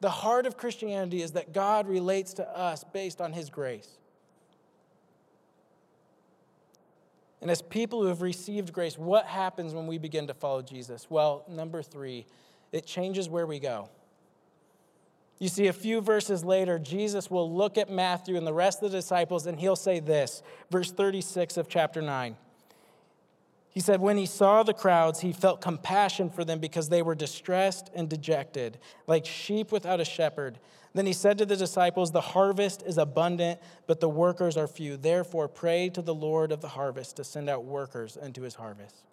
The 0.00 0.10
heart 0.10 0.46
of 0.46 0.56
Christianity 0.56 1.22
is 1.22 1.30
that 1.32 1.52
God 1.52 1.86
relates 1.86 2.34
to 2.34 2.58
us 2.58 2.82
based 2.92 3.20
on 3.20 3.32
His 3.32 3.48
grace. 3.48 3.99
And 7.40 7.50
as 7.50 7.62
people 7.62 8.02
who 8.02 8.08
have 8.08 8.22
received 8.22 8.72
grace, 8.72 8.98
what 8.98 9.26
happens 9.26 9.72
when 9.72 9.86
we 9.86 9.98
begin 9.98 10.26
to 10.26 10.34
follow 10.34 10.62
Jesus? 10.62 11.06
Well, 11.08 11.44
number 11.48 11.82
three, 11.82 12.26
it 12.72 12.86
changes 12.86 13.28
where 13.28 13.46
we 13.46 13.58
go. 13.58 13.88
You 15.38 15.48
see, 15.48 15.68
a 15.68 15.72
few 15.72 16.02
verses 16.02 16.44
later, 16.44 16.78
Jesus 16.78 17.30
will 17.30 17.50
look 17.50 17.78
at 17.78 17.88
Matthew 17.88 18.36
and 18.36 18.46
the 18.46 18.52
rest 18.52 18.82
of 18.82 18.90
the 18.90 18.98
disciples, 18.98 19.46
and 19.46 19.58
he'll 19.58 19.74
say 19.74 19.98
this, 19.98 20.42
verse 20.70 20.92
36 20.92 21.56
of 21.56 21.66
chapter 21.66 22.02
9. 22.02 22.36
He 23.70 23.80
said, 23.80 24.00
When 24.00 24.16
he 24.16 24.26
saw 24.26 24.62
the 24.62 24.74
crowds, 24.74 25.20
he 25.20 25.32
felt 25.32 25.60
compassion 25.60 26.28
for 26.28 26.44
them 26.44 26.58
because 26.58 26.88
they 26.88 27.02
were 27.02 27.14
distressed 27.14 27.90
and 27.94 28.08
dejected, 28.08 28.78
like 29.06 29.24
sheep 29.24 29.70
without 29.70 30.00
a 30.00 30.04
shepherd. 30.04 30.58
Then 30.92 31.06
he 31.06 31.12
said 31.12 31.38
to 31.38 31.46
the 31.46 31.56
disciples, 31.56 32.10
The 32.10 32.20
harvest 32.20 32.82
is 32.82 32.98
abundant, 32.98 33.60
but 33.86 34.00
the 34.00 34.08
workers 34.08 34.56
are 34.56 34.66
few. 34.66 34.96
Therefore, 34.96 35.46
pray 35.46 35.88
to 35.90 36.02
the 36.02 36.14
Lord 36.14 36.50
of 36.50 36.60
the 36.60 36.68
harvest 36.68 37.16
to 37.16 37.24
send 37.24 37.48
out 37.48 37.64
workers 37.64 38.16
into 38.16 38.42
his 38.42 38.56
harvest. 38.56 39.04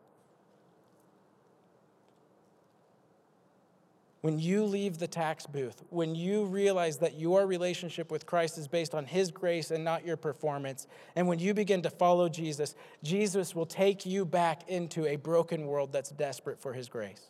When 4.28 4.40
you 4.40 4.66
leave 4.66 4.98
the 4.98 5.08
tax 5.08 5.46
booth, 5.46 5.82
when 5.90 6.13
you 6.13 6.44
realize 6.48 6.98
that 6.98 7.18
your 7.18 7.48
relationship 7.48 8.12
with 8.12 8.26
Christ 8.26 8.58
is 8.58 8.68
based 8.68 8.94
on 8.94 9.06
His 9.06 9.32
grace 9.32 9.72
and 9.72 9.86
not 9.86 10.06
your 10.06 10.18
performance, 10.18 10.86
and 11.16 11.30
when 11.30 11.40
you 11.40 11.54
begin 11.54 11.82
to 11.84 11.90
follow 11.90 12.28
Jesus, 12.28 12.76
Jesus 13.02 13.56
will 13.56 13.66
take 13.66 14.06
you 14.06 14.26
back 14.26 14.68
into 14.68 15.06
a 15.06 15.16
broken 15.16 15.66
world 15.66 15.94
that's 15.94 16.10
desperate 16.10 16.60
for 16.60 16.74
His 16.74 16.90
grace. 16.90 17.30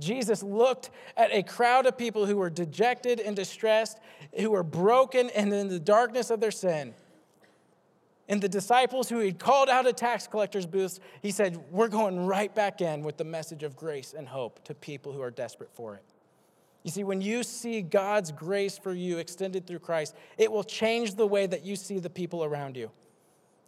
Jesus 0.00 0.42
looked 0.42 0.88
at 1.18 1.30
a 1.30 1.42
crowd 1.42 1.84
of 1.84 1.98
people 1.98 2.24
who 2.24 2.38
were 2.38 2.48
dejected 2.48 3.20
and 3.20 3.36
distressed, 3.36 3.98
who 4.40 4.52
were 4.52 4.62
broken 4.62 5.28
and 5.36 5.52
in 5.52 5.68
the 5.68 5.78
darkness 5.78 6.30
of 6.30 6.40
their 6.40 6.50
sin. 6.50 6.94
And 8.28 8.40
the 8.40 8.48
disciples 8.48 9.08
who 9.08 9.18
he'd 9.18 9.38
called 9.38 9.68
out 9.68 9.86
of 9.86 9.96
tax 9.96 10.26
collectors' 10.26 10.66
booths, 10.66 10.98
he 11.20 11.30
said, 11.30 11.58
We're 11.70 11.88
going 11.88 12.24
right 12.26 12.54
back 12.54 12.80
in 12.80 13.02
with 13.02 13.16
the 13.16 13.24
message 13.24 13.62
of 13.62 13.76
grace 13.76 14.14
and 14.16 14.26
hope 14.26 14.64
to 14.64 14.74
people 14.74 15.12
who 15.12 15.20
are 15.20 15.30
desperate 15.30 15.70
for 15.74 15.94
it. 15.94 16.02
You 16.84 16.90
see, 16.90 17.04
when 17.04 17.20
you 17.20 17.42
see 17.42 17.82
God's 17.82 18.32
grace 18.32 18.78
for 18.78 18.92
you 18.92 19.18
extended 19.18 19.66
through 19.66 19.78
Christ, 19.80 20.14
it 20.38 20.50
will 20.50 20.64
change 20.64 21.14
the 21.14 21.26
way 21.26 21.46
that 21.46 21.64
you 21.64 21.76
see 21.76 21.98
the 21.98 22.10
people 22.10 22.44
around 22.44 22.76
you. 22.76 22.90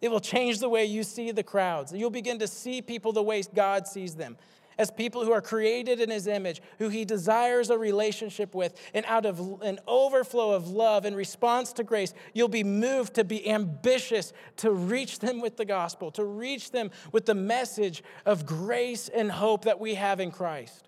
It 0.03 0.11
will 0.11 0.21
change 0.21 0.61
the 0.61 0.69
way 0.69 0.85
you 0.85 1.03
see 1.03 1.33
the 1.33 1.43
crowds. 1.43 1.93
You'll 1.93 2.11
begin 2.11 2.39
to 2.41 2.47
see 2.47 2.83
people 2.83 3.13
the 3.13 3.23
way 3.23 3.43
God 3.55 3.87
sees 3.87 4.15
them 4.15 4.37
as 4.79 4.91
people 4.91 5.25
who 5.25 5.33
are 5.33 5.41
created 5.41 6.01
in 6.01 6.11
his 6.11 6.27
image, 6.27 6.61
who 6.79 6.89
he 6.89 7.05
desires 7.05 7.71
a 7.71 7.79
relationship 7.79 8.55
with. 8.55 8.79
And 8.93 9.07
out 9.07 9.27
of 9.27 9.63
an 9.63 9.79
overflow 9.87 10.53
of 10.53 10.69
love 10.69 11.07
in 11.07 11.15
response 11.15 11.73
to 11.75 11.85
grace, 11.85 12.13
you'll 12.35 12.49
be 12.49 12.65
moved 12.65 13.15
to 13.15 13.25
be 13.25 13.49
ambitious 13.49 14.33
to 14.59 14.71
reach 14.71 15.19
them 15.21 15.41
with 15.41 15.57
the 15.57 15.65
gospel, 15.65 16.11
to 16.13 16.25
reach 16.25 16.71
them 16.71 16.91
with 17.13 17.27
the 17.27 17.35
message 17.35 18.03
of 18.25 18.45
grace 18.45 19.09
and 19.09 19.33
hope 19.33 19.65
that 19.65 19.81
we 19.81 19.95
have 19.95 20.21
in 20.21 20.31
Christ. 20.31 20.87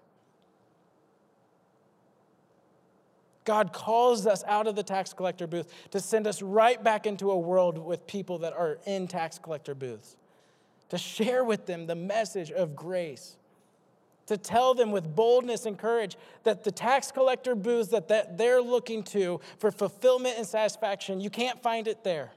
God 3.48 3.72
calls 3.72 4.26
us 4.26 4.44
out 4.46 4.66
of 4.66 4.76
the 4.76 4.82
tax 4.82 5.14
collector 5.14 5.46
booth 5.46 5.72
to 5.92 6.00
send 6.00 6.26
us 6.26 6.42
right 6.42 6.84
back 6.84 7.06
into 7.06 7.30
a 7.30 7.38
world 7.38 7.78
with 7.78 8.06
people 8.06 8.36
that 8.40 8.52
are 8.52 8.76
in 8.84 9.08
tax 9.08 9.38
collector 9.38 9.74
booths, 9.74 10.18
to 10.90 10.98
share 10.98 11.42
with 11.42 11.64
them 11.64 11.86
the 11.86 11.94
message 11.94 12.50
of 12.50 12.76
grace, 12.76 13.37
to 14.28 14.36
tell 14.36 14.74
them 14.74 14.90
with 14.90 15.14
boldness 15.14 15.66
and 15.66 15.78
courage 15.78 16.16
that 16.44 16.64
the 16.64 16.72
tax 16.72 17.10
collector 17.12 17.54
booths 17.54 17.90
that, 17.90 18.08
that 18.08 18.38
they're 18.38 18.62
looking 18.62 19.02
to 19.02 19.40
for 19.58 19.70
fulfillment 19.70 20.38
and 20.38 20.46
satisfaction, 20.46 21.20
you 21.20 21.30
can't 21.30 21.60
find 21.62 21.88
it 21.88 22.04
there. 22.04 22.30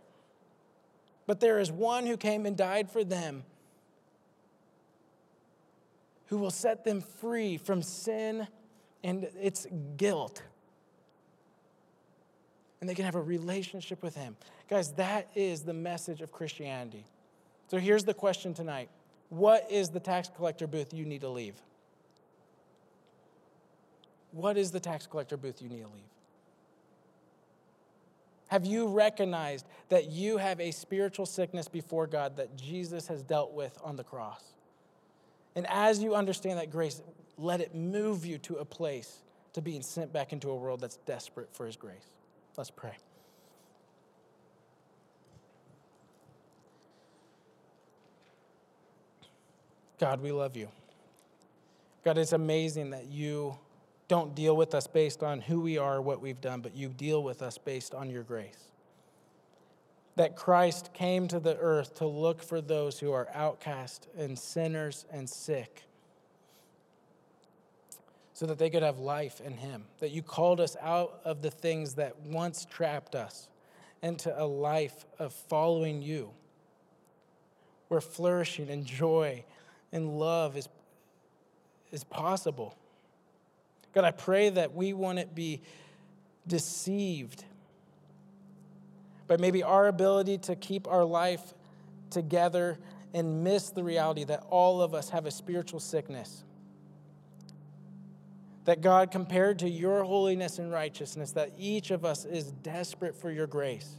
But 1.27 1.39
there 1.39 1.59
is 1.59 1.71
one 1.71 2.05
who 2.05 2.17
came 2.17 2.45
and 2.45 2.57
died 2.57 2.89
for 2.89 3.03
them 3.03 3.43
who 6.27 6.37
will 6.37 6.51
set 6.51 6.83
them 6.83 7.01
free 7.01 7.57
from 7.57 7.81
sin 7.81 8.47
and 9.03 9.27
its 9.39 9.67
guilt 9.97 10.41
and 12.81 12.89
they 12.89 12.95
can 12.95 13.05
have 13.05 13.15
a 13.15 13.21
relationship 13.21 14.03
with 14.03 14.15
Him. 14.15 14.35
Guys, 14.67 14.91
that 14.93 15.29
is 15.35 15.61
the 15.61 15.73
message 15.73 16.21
of 16.21 16.31
Christianity. 16.31 17.05
So 17.67 17.77
here's 17.77 18.03
the 18.03 18.13
question 18.13 18.53
tonight 18.53 18.89
What 19.29 19.71
is 19.71 19.89
the 19.89 19.99
tax 19.99 20.29
collector 20.35 20.67
booth 20.67 20.93
you 20.93 21.05
need 21.05 21.21
to 21.21 21.29
leave? 21.29 21.55
What 24.31 24.57
is 24.57 24.71
the 24.71 24.79
tax 24.79 25.07
collector 25.07 25.37
booth 25.37 25.61
you 25.61 25.69
need 25.69 25.81
to 25.81 25.87
leave? 25.87 26.03
Have 28.47 28.65
you 28.65 28.87
recognized 28.87 29.65
that 29.89 30.11
you 30.11 30.37
have 30.37 30.59
a 30.59 30.71
spiritual 30.71 31.25
sickness 31.25 31.69
before 31.69 32.05
God 32.05 32.35
that 32.35 32.57
Jesus 32.57 33.07
has 33.07 33.23
dealt 33.23 33.53
with 33.53 33.77
on 33.81 33.95
the 33.95 34.03
cross? 34.03 34.43
And 35.55 35.65
as 35.69 36.01
you 36.01 36.15
understand 36.15 36.59
that 36.59 36.69
grace, 36.69 37.01
let 37.37 37.61
it 37.61 37.73
move 37.73 38.25
you 38.25 38.37
to 38.39 38.57
a 38.57 38.65
place 38.65 39.19
to 39.53 39.61
being 39.61 39.81
sent 39.81 40.11
back 40.11 40.33
into 40.33 40.49
a 40.49 40.55
world 40.55 40.81
that's 40.81 40.97
desperate 41.05 41.49
for 41.53 41.65
His 41.65 41.75
grace. 41.75 42.09
Let's 42.57 42.69
pray. 42.69 42.97
God, 49.97 50.19
we 50.19 50.31
love 50.31 50.57
you. 50.57 50.67
God, 52.03 52.17
it's 52.17 52.33
amazing 52.33 52.89
that 52.89 53.05
you 53.05 53.57
don't 54.11 54.35
deal 54.35 54.57
with 54.57 54.75
us 54.75 54.87
based 54.87 55.23
on 55.23 55.39
who 55.39 55.61
we 55.61 55.77
are, 55.77 56.01
what 56.01 56.19
we've 56.19 56.41
done, 56.41 56.59
but 56.59 56.75
you 56.75 56.89
deal 56.89 57.23
with 57.23 57.41
us 57.41 57.57
based 57.57 57.95
on 57.95 58.09
your 58.09 58.23
grace. 58.23 58.73
That 60.17 60.35
Christ 60.35 60.93
came 60.93 61.29
to 61.29 61.39
the 61.39 61.55
earth 61.55 61.95
to 61.95 62.05
look 62.05 62.43
for 62.43 62.59
those 62.59 62.99
who 62.99 63.13
are 63.13 63.29
outcast 63.33 64.09
and 64.17 64.37
sinners 64.37 65.05
and 65.13 65.29
sick 65.29 65.83
so 68.33 68.45
that 68.47 68.57
they 68.57 68.69
could 68.69 68.83
have 68.83 68.99
life 68.99 69.39
in 69.39 69.53
Him. 69.53 69.85
That 69.99 70.11
you 70.11 70.21
called 70.21 70.59
us 70.59 70.75
out 70.81 71.21
of 71.23 71.41
the 71.41 71.49
things 71.49 71.93
that 71.93 72.19
once 72.19 72.65
trapped 72.65 73.15
us 73.15 73.47
into 74.03 74.37
a 74.37 74.43
life 74.43 75.05
of 75.19 75.31
following 75.31 76.01
you, 76.01 76.31
where 77.87 78.01
flourishing 78.01 78.69
and 78.69 78.85
joy 78.85 79.45
and 79.93 80.19
love 80.19 80.57
is, 80.57 80.67
is 81.93 82.03
possible. 82.03 82.75
God, 83.93 84.03
I 84.03 84.11
pray 84.11 84.49
that 84.49 84.73
we 84.73 84.93
wouldn't 84.93 85.35
be 85.35 85.61
deceived 86.47 87.43
by 89.27 89.37
maybe 89.37 89.63
our 89.63 89.87
ability 89.87 90.37
to 90.39 90.55
keep 90.55 90.87
our 90.87 91.03
life 91.03 91.53
together 92.09 92.77
and 93.13 93.43
miss 93.43 93.69
the 93.69 93.83
reality 93.83 94.23
that 94.25 94.43
all 94.49 94.81
of 94.81 94.93
us 94.93 95.09
have 95.09 95.25
a 95.25 95.31
spiritual 95.31 95.79
sickness 95.79 96.43
that 98.65 98.81
God, 98.81 99.11
compared 99.11 99.59
to 99.59 99.69
your 99.69 100.03
holiness 100.03 100.59
and 100.59 100.71
righteousness, 100.71 101.31
that 101.31 101.51
each 101.57 101.91
of 101.91 102.05
us 102.05 102.25
is 102.25 102.51
desperate 102.51 103.15
for 103.15 103.31
your 103.31 103.47
grace. 103.47 103.95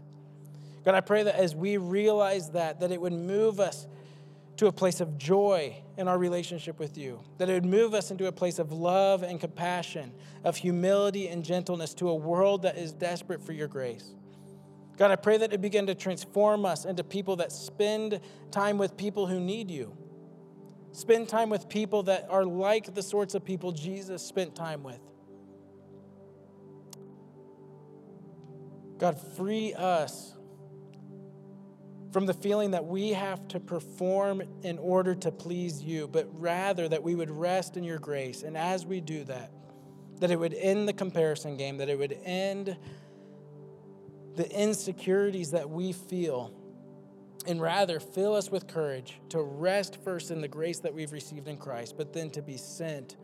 God, 0.84 0.94
I 0.94 1.00
pray 1.00 1.24
that 1.24 1.34
as 1.34 1.54
we 1.54 1.76
realize 1.76 2.50
that, 2.50 2.80
that 2.80 2.92
it 2.92 3.00
would 3.00 3.12
move 3.12 3.60
us 3.60 3.86
to 4.62 4.68
a 4.68 4.72
place 4.72 5.00
of 5.00 5.18
joy 5.18 5.76
in 5.98 6.08
our 6.08 6.16
relationship 6.16 6.78
with 6.78 6.96
you, 6.96 7.20
that 7.38 7.50
it 7.50 7.52
would 7.52 7.64
move 7.64 7.94
us 7.94 8.10
into 8.10 8.26
a 8.26 8.32
place 8.32 8.58
of 8.58 8.72
love 8.72 9.22
and 9.22 9.40
compassion, 9.40 10.12
of 10.44 10.56
humility 10.56 11.28
and 11.28 11.44
gentleness 11.44 11.94
to 11.94 12.08
a 12.08 12.14
world 12.14 12.62
that 12.62 12.78
is 12.78 12.92
desperate 12.92 13.42
for 13.42 13.52
your 13.52 13.68
grace. 13.68 14.14
God, 14.96 15.10
I 15.10 15.16
pray 15.16 15.38
that 15.38 15.52
it 15.52 15.60
begin 15.60 15.86
to 15.86 15.94
transform 15.94 16.64
us 16.64 16.84
into 16.84 17.02
people 17.02 17.36
that 17.36 17.52
spend 17.52 18.20
time 18.50 18.78
with 18.78 18.96
people 18.96 19.26
who 19.26 19.40
need 19.40 19.70
you 19.70 19.96
Spend 20.92 21.26
time 21.26 21.48
with 21.48 21.70
people 21.70 22.02
that 22.04 22.26
are 22.28 22.44
like 22.44 22.94
the 22.94 23.02
sorts 23.02 23.34
of 23.34 23.44
people 23.44 23.72
Jesus 23.72 24.22
spent 24.22 24.54
time 24.54 24.82
with. 24.82 25.00
God, 28.98 29.18
free 29.36 29.72
us 29.72 30.34
from 32.12 32.26
the 32.26 32.34
feeling 32.34 32.72
that 32.72 32.84
we 32.84 33.10
have 33.10 33.48
to 33.48 33.58
perform 33.58 34.42
in 34.62 34.78
order 34.78 35.14
to 35.14 35.32
please 35.32 35.82
you, 35.82 36.06
but 36.06 36.28
rather 36.38 36.88
that 36.88 37.02
we 37.02 37.14
would 37.14 37.30
rest 37.30 37.76
in 37.76 37.84
your 37.84 37.98
grace. 37.98 38.42
And 38.42 38.56
as 38.56 38.84
we 38.84 39.00
do 39.00 39.24
that, 39.24 39.50
that 40.20 40.30
it 40.30 40.38
would 40.38 40.54
end 40.54 40.86
the 40.86 40.92
comparison 40.92 41.56
game, 41.56 41.78
that 41.78 41.88
it 41.88 41.98
would 41.98 42.16
end 42.24 42.76
the 44.36 44.48
insecurities 44.50 45.50
that 45.50 45.68
we 45.68 45.92
feel 45.92 46.52
and 47.46 47.60
rather 47.60 47.98
fill 47.98 48.34
us 48.34 48.50
with 48.50 48.68
courage 48.68 49.20
to 49.30 49.42
rest 49.42 49.98
first 50.04 50.30
in 50.30 50.40
the 50.40 50.48
grace 50.48 50.78
that 50.80 50.94
we've 50.94 51.12
received 51.12 51.48
in 51.48 51.56
Christ, 51.56 51.96
but 51.96 52.12
then 52.12 52.30
to 52.30 52.42
be 52.42 52.56
sent 52.56 53.16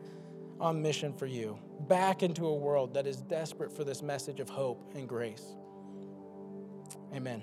on 0.59 0.81
mission 0.81 1.13
for 1.13 1.25
you 1.25 1.57
back 1.87 2.21
into 2.21 2.45
a 2.47 2.55
world 2.55 2.93
that 2.95 3.07
is 3.07 3.17
desperate 3.17 3.71
for 3.71 3.83
this 3.83 4.01
message 4.01 4.39
of 4.39 4.49
hope 4.49 4.91
and 4.93 5.07
grace. 5.07 5.55
Amen. 7.13 7.41